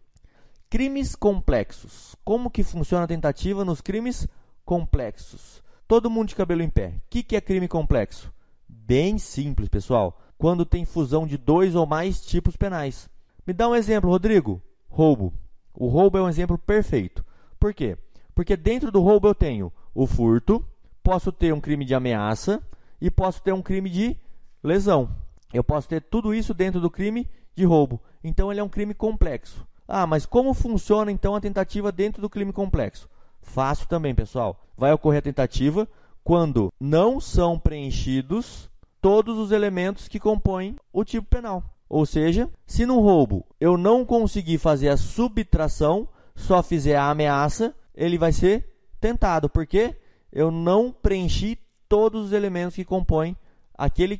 Crimes 0.70 1.16
complexos. 1.16 2.16
Como 2.24 2.50
que 2.50 2.64
funciona 2.64 3.06
a 3.06 3.08
tentativa 3.08 3.66
nos 3.66 3.82
crimes 3.82 4.28
complexos? 4.64 5.64
Todo 5.88 6.10
mundo 6.10 6.30
de 6.30 6.36
cabelo 6.36 6.62
em 6.62 6.70
pé. 6.70 6.94
O 6.98 7.02
que, 7.10 7.24
que 7.24 7.36
é 7.36 7.42
crime 7.42 7.68
complexo? 7.68 8.32
Bem 8.68 9.18
simples, 9.18 9.68
pessoal. 9.68 10.22
Quando 10.38 10.66
tem 10.66 10.86
fusão 10.86 11.26
de 11.26 11.38
dois 11.38 11.76
ou 11.76 11.86
mais 11.86 12.22
tipos 12.22 12.56
penais. 12.56 13.10
Me 13.46 13.54
dá 13.54 13.68
um 13.68 13.76
exemplo, 13.76 14.10
Rodrigo. 14.10 14.62
Roubo. 14.88 15.34
O 15.74 15.88
roubo 15.88 16.18
é 16.18 16.22
um 16.22 16.30
exemplo 16.30 16.58
perfeito. 16.58 17.26
Por 17.60 17.74
quê? 17.74 17.98
Porque 18.36 18.56
dentro 18.56 18.92
do 18.92 19.02
roubo 19.02 19.28
eu 19.28 19.36
tenho 19.36 19.74
o 19.94 20.06
furto, 20.06 20.64
posso 21.04 21.32
ter 21.32 21.54
um 21.54 21.60
crime 21.60 21.84
de 21.84 21.96
ameaça 21.96 22.62
e 23.02 23.10
posso 23.10 23.42
ter 23.42 23.54
um 23.54 23.62
crime 23.62 23.90
de 23.90 24.18
lesão. 24.64 25.10
Eu 25.52 25.64
posso 25.64 25.88
ter 25.88 26.02
tudo 26.02 26.34
isso 26.34 26.54
dentro 26.54 26.80
do 26.80 26.92
crime 26.92 27.28
de 27.60 27.66
roubo. 27.66 28.02
Então 28.24 28.52
ele 28.52 28.60
é 28.60 28.64
um 28.64 28.70
crime 28.70 28.94
complexo. 28.94 29.68
Ah, 29.88 30.08
mas 30.08 30.26
como 30.26 30.54
funciona 30.54 31.12
então 31.12 31.36
a 31.36 31.42
tentativa 31.42 31.92
dentro 31.92 32.22
do 32.22 32.30
crime 32.30 32.54
complexo? 32.54 33.10
Fácil 33.42 33.88
também, 33.88 34.16
pessoal. 34.16 34.60
Vai 34.78 34.94
ocorrer 34.94 35.20
a 35.20 35.24
tentativa 35.24 35.88
quando 36.24 36.72
não 36.80 37.20
são 37.20 37.60
preenchidos 37.60 38.70
todos 39.02 39.38
os 39.38 39.52
elementos 39.52 40.08
que 40.08 40.20
compõem 40.20 40.76
o 40.94 41.04
tipo 41.04 41.28
penal. 41.28 41.64
Ou 41.88 42.06
seja, 42.06 42.50
se 42.68 42.86
no 42.86 43.00
roubo 43.00 43.46
eu 43.60 43.78
não 43.78 44.06
conseguir 44.06 44.58
fazer 44.58 44.90
a 44.90 44.98
subtração, 44.98 46.08
só 46.36 46.62
fizer 46.62 46.96
a 46.96 47.10
ameaça, 47.10 47.76
ele 47.96 48.18
vai 48.18 48.32
ser 48.32 48.70
tentado, 49.02 49.50
porque 49.50 49.96
eu 50.32 50.52
não 50.52 50.92
preenchi 50.92 51.58
todos 51.88 52.28
os 52.28 52.32
elementos 52.32 52.76
que 52.76 52.86
compõem 52.86 53.36
aquele 53.76 54.20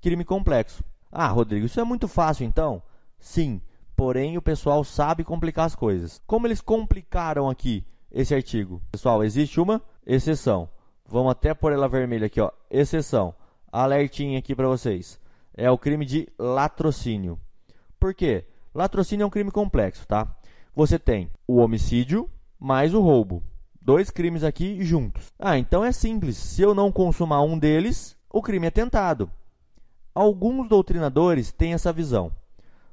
crime 0.00 0.24
complexo. 0.24 0.82
Ah, 1.16 1.28
Rodrigo, 1.28 1.66
isso 1.66 1.78
é 1.78 1.84
muito 1.84 2.08
fácil 2.08 2.44
então? 2.44 2.82
Sim, 3.20 3.60
porém 3.94 4.36
o 4.36 4.42
pessoal 4.42 4.82
sabe 4.82 5.22
complicar 5.22 5.64
as 5.64 5.76
coisas. 5.76 6.20
Como 6.26 6.44
eles 6.44 6.60
complicaram 6.60 7.48
aqui 7.48 7.86
esse 8.10 8.34
artigo. 8.34 8.82
Pessoal, 8.90 9.22
existe 9.22 9.60
uma 9.60 9.80
exceção. 10.04 10.68
Vamos 11.06 11.30
até 11.30 11.54
pôr 11.54 11.72
ela 11.72 11.88
vermelha 11.88 12.26
aqui, 12.26 12.40
ó. 12.40 12.50
Exceção. 12.68 13.32
Alertinha 13.70 14.40
aqui 14.40 14.56
para 14.56 14.66
vocês. 14.66 15.20
É 15.56 15.70
o 15.70 15.78
crime 15.78 16.04
de 16.04 16.28
latrocínio. 16.36 17.38
Por 18.00 18.12
quê? 18.12 18.44
Latrocínio 18.74 19.22
é 19.22 19.26
um 19.26 19.30
crime 19.30 19.52
complexo, 19.52 20.04
tá? 20.08 20.36
Você 20.74 20.98
tem 20.98 21.30
o 21.46 21.58
homicídio 21.58 22.28
mais 22.58 22.92
o 22.92 23.00
roubo. 23.00 23.40
Dois 23.80 24.10
crimes 24.10 24.42
aqui 24.42 24.82
juntos. 24.82 25.32
Ah, 25.38 25.56
então 25.56 25.84
é 25.84 25.92
simples. 25.92 26.36
Se 26.36 26.60
eu 26.60 26.74
não 26.74 26.90
consumar 26.90 27.42
um 27.42 27.56
deles, 27.56 28.16
o 28.28 28.42
crime 28.42 28.66
é 28.66 28.70
tentado. 28.72 29.30
Alguns 30.14 30.68
doutrinadores 30.68 31.52
têm 31.52 31.74
essa 31.74 31.92
visão. 31.92 32.30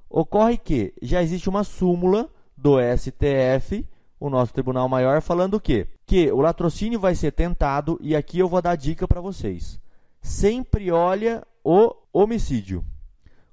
Ocorre 0.09 0.57
que 0.57 0.93
já 1.01 1.21
existe 1.21 1.47
uma 1.47 1.63
súmula 1.63 2.29
do 2.57 2.77
STF 2.97 3.85
o 4.21 4.29
nosso 4.29 4.53
Tribunal 4.53 4.87
Maior 4.87 5.19
falando 5.19 5.55
o 5.55 5.59
quê? 5.59 5.87
Que 6.05 6.31
o 6.31 6.41
latrocínio 6.41 6.99
vai 6.99 7.15
ser 7.15 7.31
tentado, 7.31 7.97
e 7.99 8.15
aqui 8.15 8.37
eu 8.37 8.47
vou 8.47 8.61
dar 8.61 8.75
dica 8.75 9.07
para 9.07 9.19
vocês. 9.19 9.81
Sempre 10.21 10.91
olha 10.91 11.43
o 11.63 11.95
homicídio. 12.13 12.85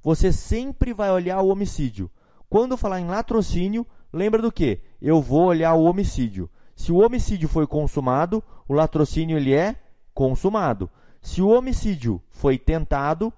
Você 0.02 0.31
sempre 0.31 0.92
vai 0.92 1.11
olhar 1.11 1.40
o 1.40 1.48
homicídio. 1.48 2.11
Quando 2.50 2.76
falar 2.76 3.00
em 3.00 3.09
latrocínio, 3.09 3.87
lembra 4.12 4.42
do 4.42 4.52
que? 4.52 4.83
Eu 5.00 5.22
vou 5.22 5.46
olhar 5.46 5.72
o 5.72 5.85
homicídio. 5.85 6.50
Se 6.76 6.92
o 6.92 6.98
homicídio 6.98 7.48
foi 7.48 7.66
consumado, 7.66 8.44
o 8.68 8.74
latrocínio 8.74 9.38
ele 9.38 9.54
é 9.54 9.74
consumado. 10.12 10.90
Se 11.22 11.40
o 11.40 11.48
homicídio 11.48 12.20
foi 12.28 12.59
tentado, 12.59 13.33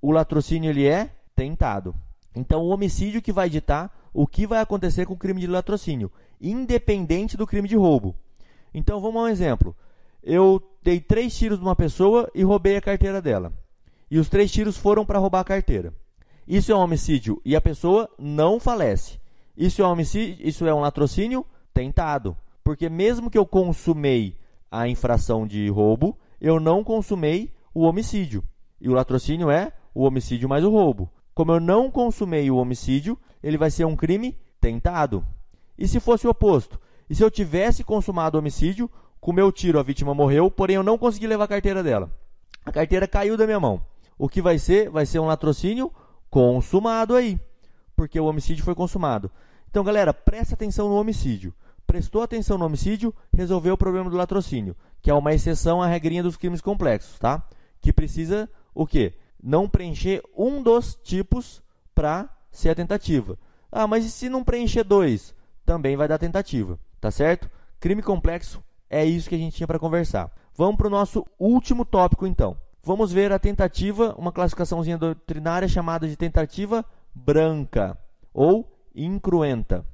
o 0.00 0.10
latrocínio 0.10 0.70
ele 0.70 0.86
é 0.86 1.10
tentado. 1.34 1.94
Então, 2.34 2.62
o 2.62 2.68
homicídio 2.68 3.22
que 3.22 3.32
vai 3.32 3.50
ditar 3.50 3.98
o 4.12 4.26
que 4.26 4.46
vai 4.46 4.60
acontecer 4.60 5.06
com 5.06 5.14
o 5.14 5.18
crime 5.18 5.40
de 5.40 5.46
latrocínio 5.46 6.10
independente 6.40 7.36
do 7.36 7.46
crime 7.46 7.68
de 7.68 7.76
roubo. 7.76 8.16
Então 8.72 9.00
vamos 9.00 9.20
a 9.20 9.24
um 9.24 9.28
exemplo. 9.28 9.76
Eu 10.22 10.62
dei 10.82 11.00
três 11.00 11.36
tiros 11.36 11.58
numa 11.58 11.76
pessoa 11.76 12.30
e 12.34 12.42
roubei 12.42 12.76
a 12.76 12.80
carteira 12.80 13.20
dela. 13.20 13.52
E 14.10 14.18
os 14.18 14.28
três 14.28 14.50
tiros 14.50 14.76
foram 14.76 15.04
para 15.04 15.18
roubar 15.18 15.40
a 15.40 15.44
carteira. 15.44 15.92
Isso 16.48 16.72
é 16.72 16.74
um 16.74 16.80
homicídio 16.80 17.40
e 17.44 17.54
a 17.54 17.60
pessoa 17.60 18.08
não 18.18 18.58
falece. 18.58 19.20
Isso 19.56 19.82
é 19.82 19.86
um 19.86 19.90
homicídio, 19.90 20.46
isso 20.46 20.66
é 20.66 20.74
um 20.74 20.80
latrocínio 20.80 21.44
tentado, 21.74 22.36
porque 22.64 22.88
mesmo 22.88 23.30
que 23.30 23.38
eu 23.38 23.46
consumei 23.46 24.36
a 24.70 24.88
infração 24.88 25.46
de 25.46 25.68
roubo, 25.68 26.18
eu 26.40 26.58
não 26.58 26.82
consumei 26.82 27.52
o 27.74 27.82
homicídio. 27.82 28.42
E 28.80 28.88
o 28.88 28.94
latrocínio 28.94 29.50
é 29.50 29.72
o 29.94 30.04
homicídio 30.04 30.48
mais 30.48 30.64
o 30.64 30.70
roubo. 30.70 31.10
Como 31.34 31.52
eu 31.52 31.60
não 31.60 31.90
consumei 31.90 32.50
o 32.50 32.56
homicídio, 32.56 33.18
ele 33.42 33.56
vai 33.56 33.70
ser 33.70 33.84
um 33.84 33.96
crime 33.96 34.36
tentado. 34.60 35.24
E 35.78 35.88
se 35.88 35.98
fosse 36.00 36.26
o 36.26 36.30
oposto? 36.30 36.78
E 37.08 37.14
se 37.14 37.24
eu 37.24 37.30
tivesse 37.30 37.82
consumado 37.82 38.36
o 38.36 38.40
homicídio, 38.40 38.90
com 39.20 39.32
meu 39.32 39.50
tiro 39.50 39.78
a 39.78 39.82
vítima 39.82 40.14
morreu, 40.14 40.50
porém 40.50 40.76
eu 40.76 40.82
não 40.82 40.98
consegui 40.98 41.26
levar 41.26 41.44
a 41.44 41.48
carteira 41.48 41.82
dela. 41.82 42.10
A 42.64 42.72
carteira 42.72 43.08
caiu 43.08 43.36
da 43.36 43.46
minha 43.46 43.58
mão. 43.58 43.82
O 44.18 44.28
que 44.28 44.42
vai 44.42 44.58
ser? 44.58 44.90
Vai 44.90 45.06
ser 45.06 45.18
um 45.18 45.26
latrocínio 45.26 45.90
consumado 46.28 47.14
aí, 47.14 47.40
porque 47.96 48.20
o 48.20 48.26
homicídio 48.26 48.64
foi 48.64 48.74
consumado. 48.74 49.30
Então, 49.70 49.82
galera, 49.82 50.12
presta 50.12 50.54
atenção 50.54 50.88
no 50.88 50.96
homicídio. 50.96 51.54
Prestou 51.86 52.22
atenção 52.22 52.56
no 52.56 52.64
homicídio, 52.64 53.14
resolveu 53.34 53.74
o 53.74 53.78
problema 53.78 54.08
do 54.08 54.16
latrocínio, 54.16 54.76
que 55.02 55.10
é 55.10 55.14
uma 55.14 55.32
exceção 55.32 55.82
à 55.82 55.86
regrinha 55.86 56.22
dos 56.22 56.36
crimes 56.36 56.60
complexos, 56.60 57.18
tá? 57.18 57.42
Que 57.80 57.92
precisa 57.92 58.48
o 58.74 58.86
quê? 58.86 59.14
Não 59.42 59.68
preencher 59.68 60.22
um 60.36 60.62
dos 60.62 60.94
tipos 61.02 61.62
para 61.94 62.28
ser 62.50 62.70
a 62.70 62.74
tentativa. 62.74 63.38
Ah, 63.70 63.86
mas 63.86 64.04
e 64.04 64.10
se 64.10 64.28
não 64.28 64.44
preencher 64.44 64.84
dois? 64.84 65.34
Também 65.64 65.96
vai 65.96 66.08
dar 66.08 66.18
tentativa, 66.18 66.78
tá 67.00 67.10
certo? 67.10 67.48
Crime 67.78 68.02
complexo 68.02 68.62
é 68.90 69.04
isso 69.04 69.28
que 69.28 69.34
a 69.36 69.38
gente 69.38 69.56
tinha 69.56 69.66
para 69.66 69.78
conversar. 69.78 70.30
Vamos 70.54 70.76
para 70.76 70.88
o 70.88 70.90
nosso 70.90 71.24
último 71.38 71.84
tópico, 71.84 72.26
então. 72.26 72.56
Vamos 72.82 73.12
ver 73.12 73.30
a 73.32 73.38
tentativa, 73.38 74.14
uma 74.18 74.32
classificaçãozinha 74.32 74.98
doutrinária 74.98 75.68
chamada 75.68 76.08
de 76.08 76.16
tentativa 76.16 76.84
branca 77.14 77.96
ou 78.34 78.66
incruenta. 78.94 79.86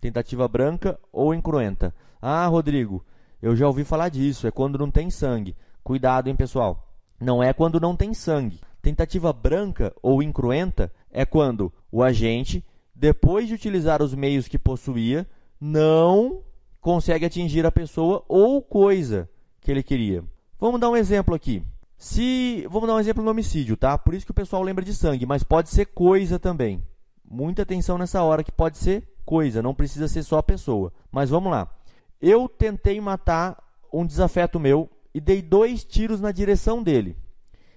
Tentativa 0.00 0.46
branca 0.46 0.98
ou 1.12 1.34
incruenta. 1.34 1.94
Ah, 2.20 2.46
Rodrigo, 2.46 3.04
eu 3.40 3.56
já 3.56 3.66
ouvi 3.66 3.84
falar 3.84 4.08
disso, 4.08 4.46
é 4.46 4.50
quando 4.50 4.78
não 4.78 4.90
tem 4.90 5.08
sangue. 5.10 5.56
Cuidado, 5.82 6.28
hein, 6.28 6.36
pessoal. 6.36 6.88
Não 7.18 7.42
é 7.42 7.52
quando 7.52 7.80
não 7.80 7.96
tem 7.96 8.12
sangue. 8.12 8.60
Tentativa 8.82 9.32
branca 9.32 9.94
ou 10.02 10.20
incruenta 10.20 10.92
é 11.08 11.24
quando 11.24 11.72
o 11.90 12.02
agente, 12.02 12.64
depois 12.92 13.46
de 13.46 13.54
utilizar 13.54 14.02
os 14.02 14.12
meios 14.12 14.48
que 14.48 14.58
possuía, 14.58 15.24
não 15.60 16.42
consegue 16.80 17.24
atingir 17.24 17.64
a 17.64 17.70
pessoa 17.70 18.24
ou 18.28 18.60
coisa 18.60 19.30
que 19.60 19.70
ele 19.70 19.84
queria. 19.84 20.24
Vamos 20.58 20.80
dar 20.80 20.90
um 20.90 20.96
exemplo 20.96 21.32
aqui. 21.32 21.62
Se, 21.96 22.66
vamos 22.68 22.88
dar 22.88 22.96
um 22.96 23.00
exemplo 23.00 23.22
no 23.22 23.30
homicídio, 23.30 23.76
tá? 23.76 23.96
Por 23.96 24.14
isso 24.14 24.26
que 24.26 24.32
o 24.32 24.34
pessoal 24.34 24.64
lembra 24.64 24.84
de 24.84 24.92
sangue, 24.92 25.24
mas 25.24 25.44
pode 25.44 25.70
ser 25.70 25.86
coisa 25.86 26.36
também. 26.36 26.82
Muita 27.24 27.62
atenção 27.62 27.96
nessa 27.96 28.20
hora 28.24 28.42
que 28.42 28.50
pode 28.50 28.78
ser 28.78 29.08
coisa, 29.24 29.62
não 29.62 29.72
precisa 29.72 30.08
ser 30.08 30.24
só 30.24 30.38
a 30.38 30.42
pessoa. 30.42 30.92
Mas 31.12 31.30
vamos 31.30 31.52
lá. 31.52 31.72
Eu 32.20 32.48
tentei 32.48 33.00
matar 33.00 33.62
um 33.92 34.04
desafeto 34.04 34.58
meu 34.58 34.90
e 35.14 35.20
dei 35.20 35.40
dois 35.40 35.84
tiros 35.84 36.20
na 36.20 36.32
direção 36.32 36.82
dele. 36.82 37.16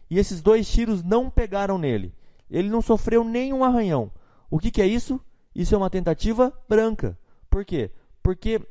E 0.10 0.20
esses 0.20 0.42
dois 0.42 0.70
tiros 0.70 1.04
não 1.04 1.30
pegaram 1.30 1.78
nele. 1.78 2.14
Ele 2.50 2.70
não 2.70 2.82
sofreu 2.82 3.24
nenhum 3.24 3.64
arranhão. 3.64 4.12
O 4.50 4.60
que, 4.60 4.72
que 4.72 4.82
é 4.82 4.88
isso? 4.88 5.20
Isso 5.54 5.74
é 5.74 5.78
uma 5.78 5.90
tentativa 5.90 6.54
branca. 6.68 7.18
Por 7.50 7.66
quê? 7.66 7.92
Porque 8.22 8.62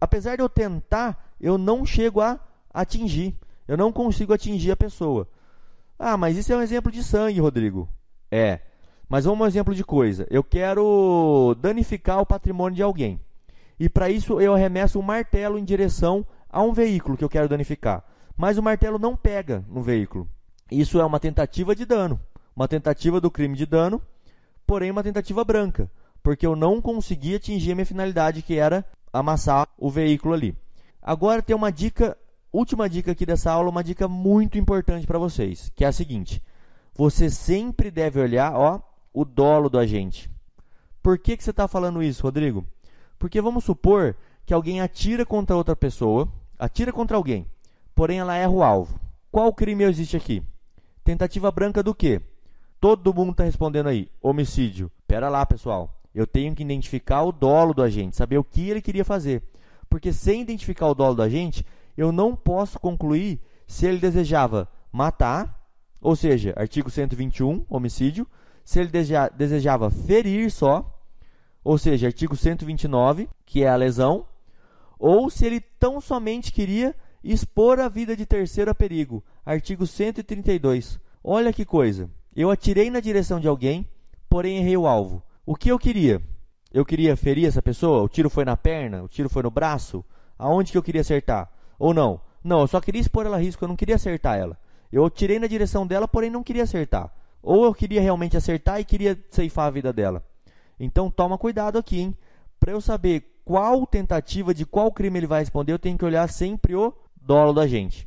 apesar 0.00 0.36
de 0.36 0.42
eu 0.42 0.48
tentar, 0.48 1.34
eu 1.40 1.56
não 1.58 1.84
chego 1.84 2.20
a 2.20 2.38
atingir. 2.72 3.34
Eu 3.66 3.76
não 3.76 3.92
consigo 3.92 4.32
atingir 4.32 4.70
a 4.70 4.76
pessoa. 4.76 5.28
Ah, 5.98 6.16
mas 6.16 6.36
isso 6.36 6.52
é 6.52 6.56
um 6.56 6.62
exemplo 6.62 6.92
de 6.92 7.02
sangue, 7.02 7.40
Rodrigo. 7.40 7.88
É. 8.30 8.60
Mas 9.08 9.24
vamos 9.24 9.40
um 9.40 9.48
exemplo 9.48 9.74
de 9.74 9.84
coisa. 9.84 10.26
Eu 10.30 10.44
quero 10.44 11.56
danificar 11.60 12.20
o 12.20 12.26
patrimônio 12.26 12.76
de 12.76 12.82
alguém. 12.82 13.20
E 13.78 13.88
para 13.88 14.10
isso 14.10 14.40
eu 14.40 14.54
arremesso 14.54 14.98
um 14.98 15.02
martelo 15.02 15.58
em 15.58 15.64
direção 15.64 16.26
a 16.48 16.62
um 16.62 16.72
veículo 16.72 17.16
que 17.16 17.24
eu 17.24 17.28
quero 17.28 17.48
danificar. 17.48 18.04
Mas 18.36 18.58
o 18.58 18.62
martelo 18.62 18.98
não 18.98 19.16
pega 19.16 19.64
no 19.68 19.82
veículo. 19.82 20.28
Isso 20.70 21.00
é 21.00 21.04
uma 21.04 21.20
tentativa 21.20 21.74
de 21.74 21.84
dano. 21.84 22.20
Uma 22.54 22.68
tentativa 22.68 23.20
do 23.20 23.30
crime 23.30 23.56
de 23.56 23.66
dano, 23.66 24.00
porém 24.66 24.90
uma 24.90 25.02
tentativa 25.02 25.44
branca. 25.44 25.90
Porque 26.22 26.46
eu 26.46 26.56
não 26.56 26.80
consegui 26.80 27.34
atingir 27.34 27.72
a 27.72 27.74
minha 27.74 27.86
finalidade, 27.86 28.42
que 28.42 28.56
era 28.56 28.84
amassar 29.12 29.68
o 29.78 29.90
veículo 29.90 30.34
ali. 30.34 30.56
Agora 31.02 31.42
tem 31.42 31.54
uma 31.54 31.70
dica, 31.70 32.16
última 32.52 32.88
dica 32.88 33.12
aqui 33.12 33.26
dessa 33.26 33.52
aula, 33.52 33.68
uma 33.68 33.84
dica 33.84 34.08
muito 34.08 34.56
importante 34.56 35.06
para 35.06 35.18
vocês, 35.18 35.70
que 35.76 35.84
é 35.84 35.88
a 35.88 35.92
seguinte: 35.92 36.42
você 36.94 37.28
sempre 37.28 37.90
deve 37.90 38.20
olhar, 38.20 38.54
ó, 38.54 38.80
o 39.12 39.24
dolo 39.24 39.68
do 39.68 39.78
agente. 39.78 40.30
Por 41.02 41.18
que, 41.18 41.36
que 41.36 41.44
você 41.44 41.50
está 41.50 41.68
falando 41.68 42.02
isso, 42.02 42.22
Rodrigo? 42.22 42.66
Porque 43.18 43.40
vamos 43.40 43.64
supor 43.64 44.16
que 44.46 44.54
alguém 44.54 44.80
atira 44.80 45.26
contra 45.26 45.56
outra 45.56 45.76
pessoa, 45.76 46.28
atira 46.58 46.92
contra 46.92 47.16
alguém, 47.16 47.46
porém 47.94 48.18
ela 48.18 48.36
erra 48.36 48.50
o 48.50 48.62
alvo. 48.62 48.98
Qual 49.30 49.52
crime 49.52 49.84
existe 49.84 50.16
aqui? 50.16 50.42
Tentativa 51.04 51.50
branca 51.50 51.82
do 51.82 51.94
quê? 51.94 52.22
Todo 52.80 53.12
mundo 53.12 53.32
está 53.32 53.44
respondendo 53.44 53.88
aí, 53.88 54.08
homicídio. 54.22 54.90
Pera 55.06 55.28
lá, 55.28 55.44
pessoal. 55.44 56.00
Eu 56.14 56.26
tenho 56.26 56.54
que 56.54 56.62
identificar 56.62 57.22
o 57.22 57.30
dolo 57.30 57.74
do 57.74 57.82
agente, 57.82 58.16
saber 58.16 58.38
o 58.38 58.44
que 58.44 58.70
ele 58.70 58.80
queria 58.80 59.04
fazer. 59.04 59.42
Porque 59.88 60.12
sem 60.14 60.40
identificar 60.40 60.86
o 60.88 60.94
dolo 60.94 61.14
do 61.14 61.22
agente, 61.22 61.64
eu 61.94 62.10
não 62.10 62.34
posso 62.34 62.80
concluir 62.80 63.38
se 63.66 63.86
ele 63.86 63.98
desejava 63.98 64.66
matar, 64.90 65.68
ou 66.00 66.16
seja, 66.16 66.54
artigo 66.56 66.90
121, 66.90 67.66
homicídio, 67.68 68.26
se 68.64 68.80
ele 68.80 68.88
deseja, 68.88 69.28
desejava 69.28 69.90
ferir 69.90 70.50
só, 70.50 71.02
ou 71.62 71.76
seja, 71.76 72.06
artigo 72.06 72.34
129, 72.34 73.28
que 73.44 73.62
é 73.62 73.68
a 73.68 73.76
lesão, 73.76 74.26
ou 74.98 75.28
se 75.28 75.44
ele 75.44 75.60
tão 75.60 76.00
somente 76.00 76.50
queria 76.50 76.94
expor 77.24 77.80
a 77.80 77.88
vida 77.88 78.14
de 78.14 78.26
terceiro 78.26 78.70
a 78.70 78.74
perigo, 78.74 79.24
artigo 79.46 79.86
132. 79.86 81.00
Olha 81.22 81.52
que 81.52 81.64
coisa. 81.64 82.10
Eu 82.36 82.50
atirei 82.50 82.90
na 82.90 83.00
direção 83.00 83.40
de 83.40 83.48
alguém, 83.48 83.88
porém 84.28 84.58
errei 84.58 84.76
o 84.76 84.86
alvo. 84.86 85.22
O 85.46 85.56
que 85.56 85.70
eu 85.70 85.78
queria? 85.78 86.20
Eu 86.72 86.84
queria 86.84 87.16
ferir 87.16 87.46
essa 87.46 87.62
pessoa? 87.62 88.02
O 88.02 88.08
tiro 88.08 88.28
foi 88.28 88.44
na 88.44 88.56
perna? 88.56 89.02
O 89.02 89.08
tiro 89.08 89.30
foi 89.30 89.42
no 89.42 89.50
braço? 89.50 90.04
Aonde 90.38 90.70
que 90.70 90.76
eu 90.76 90.82
queria 90.82 91.00
acertar? 91.00 91.50
Ou 91.78 91.94
não? 91.94 92.20
Não, 92.42 92.60
eu 92.60 92.66
só 92.66 92.80
queria 92.80 93.00
expor 93.00 93.24
ela 93.24 93.36
a 93.36 93.40
risco, 93.40 93.64
eu 93.64 93.68
não 93.68 93.76
queria 93.76 93.94
acertar 93.94 94.36
ela. 94.36 94.58
Eu 94.92 95.08
tirei 95.08 95.38
na 95.38 95.46
direção 95.46 95.86
dela, 95.86 96.06
porém 96.06 96.28
não 96.28 96.42
queria 96.42 96.64
acertar. 96.64 97.10
Ou 97.42 97.64
eu 97.64 97.74
queria 97.74 98.00
realmente 98.00 98.36
acertar 98.36 98.80
e 98.80 98.84
queria 98.84 99.18
ceifar 99.30 99.66
a 99.66 99.70
vida 99.70 99.92
dela. 99.92 100.22
Então 100.78 101.10
toma 101.10 101.38
cuidado 101.38 101.78
aqui, 101.78 102.00
hein? 102.00 102.14
Para 102.60 102.72
eu 102.72 102.80
saber 102.80 103.40
qual 103.44 103.86
tentativa 103.86 104.52
de 104.52 104.66
qual 104.66 104.90
crime 104.90 105.18
ele 105.18 105.26
vai 105.26 105.40
responder, 105.40 105.72
eu 105.72 105.78
tenho 105.78 105.96
que 105.96 106.04
olhar 106.04 106.28
sempre 106.28 106.74
o 106.74 106.92
dolo 107.24 107.52
da 107.52 107.66
gente. 107.66 108.06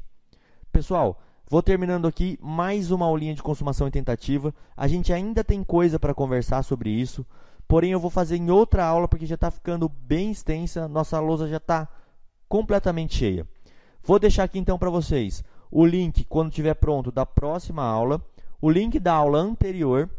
Pessoal, 0.71 1.19
Vou 1.49 1.63
terminando 1.63 2.06
aqui 2.06 2.38
mais 2.41 2.91
uma 2.91 3.06
aulinha 3.06 3.34
de 3.34 3.41
consumação 3.41 3.88
e 3.88 3.91
tentativa. 3.91 4.53
A 4.75 4.86
gente 4.86 5.13
ainda 5.13 5.45
tem 5.45 5.63
coisa 5.63 5.97
para 5.97 6.13
conversar 6.13 6.62
sobre 6.62 6.89
isso, 6.89 7.25
porém 7.65 7.91
eu 7.91 8.01
vou 8.01 8.10
fazer 8.10 8.36
em 8.36 8.51
outra 8.51 8.86
aula 8.86 9.08
porque 9.08 9.25
já 9.25 9.36
está 9.36 9.49
ficando 9.49 9.88
bem 9.88 10.30
extensa, 10.30 10.89
nossa 10.89 11.17
lousa 11.21 11.47
já 11.47 11.56
está 11.56 11.88
completamente 12.49 13.15
cheia. 13.15 13.47
Vou 14.03 14.19
deixar 14.19 14.43
aqui 14.43 14.60
então 14.60 14.77
para 14.77 14.89
vocês 14.89 15.41
o 15.71 15.86
link, 15.86 16.25
quando 16.25 16.49
estiver 16.49 16.73
pronto, 16.73 17.13
da 17.13 17.25
próxima 17.25 17.82
aula, 17.82 18.21
o 18.62 18.69
link 18.69 18.99
da 18.99 19.13
aula 19.13 19.39
anterior 19.39 20.10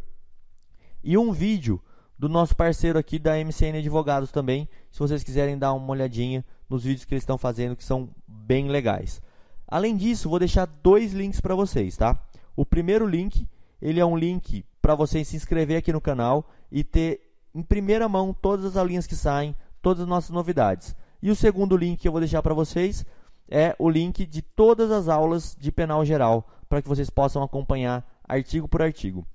e 1.05 1.19
um 1.19 1.31
vídeo 1.31 1.79
do 2.19 2.29
nosso 2.29 2.57
parceiro 2.57 2.99
aqui 2.99 3.19
da 3.19 3.37
MCN 3.37 3.79
Advogados 3.79 4.33
também, 4.33 4.69
se 4.91 4.99
vocês 4.99 5.23
quiserem 5.23 5.57
dar 5.57 5.73
uma 5.73 5.93
olhadinha 5.93 6.45
nos 6.69 6.83
vídeos 6.83 7.05
que 7.05 7.15
eles 7.15 7.23
estão 7.23 7.39
fazendo, 7.39 7.77
que 7.77 7.85
são 7.85 8.11
bem 8.27 8.69
legais. 8.69 9.23
Além 9.67 9.97
disso, 9.97 10.29
vou 10.29 10.39
deixar 10.39 10.67
dois 10.67 11.13
links 11.13 11.41
para 11.41 11.55
vocês, 11.55 11.97
tá? 11.97 12.21
O 12.57 12.67
primeiro 12.67 13.07
link, 13.07 13.47
ele 13.81 14.01
é 14.01 14.05
um 14.05 14.17
link 14.17 14.65
para 14.83 14.95
vocês 14.95 15.29
se 15.29 15.37
inscrever 15.37 15.79
aqui 15.79 15.93
no 15.93 16.01
canal 16.01 16.49
e 16.73 16.83
ter 16.83 17.21
em 17.55 17.63
primeira 17.63 18.09
mão 18.09 18.35
todas 18.35 18.65
as 18.65 18.77
aulinhas 18.77 19.07
que 19.07 19.15
saem, 19.15 19.55
todas 19.81 20.03
as 20.03 20.09
nossas 20.09 20.31
novidades. 20.31 20.97
E 21.23 21.31
o 21.31 21.37
segundo 21.37 21.77
link 21.77 22.01
que 22.01 22.09
eu 22.09 22.13
vou 22.13 22.21
deixar 22.21 22.43
para 22.43 22.55
vocês 22.55 23.05
é 23.49 23.75
o 23.79 23.89
link 23.89 24.27
de 24.27 24.43
todas 24.43 24.91
as 24.91 25.09
aulas 25.09 25.57
de 25.59 25.71
penal 25.71 26.05
geral, 26.05 26.49
para 26.69 26.83
que 26.83 26.89
vocês 26.89 27.09
possam 27.11 27.43
acompanhar 27.43 28.05
artigo 28.27 28.69
por 28.69 28.83
artigo. 28.83 29.27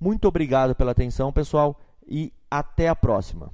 Muito 0.00 0.28
obrigado 0.28 0.74
pela 0.74 0.92
atenção, 0.92 1.32
pessoal, 1.32 1.78
e 2.08 2.32
até 2.50 2.88
a 2.88 2.96
próxima. 2.96 3.52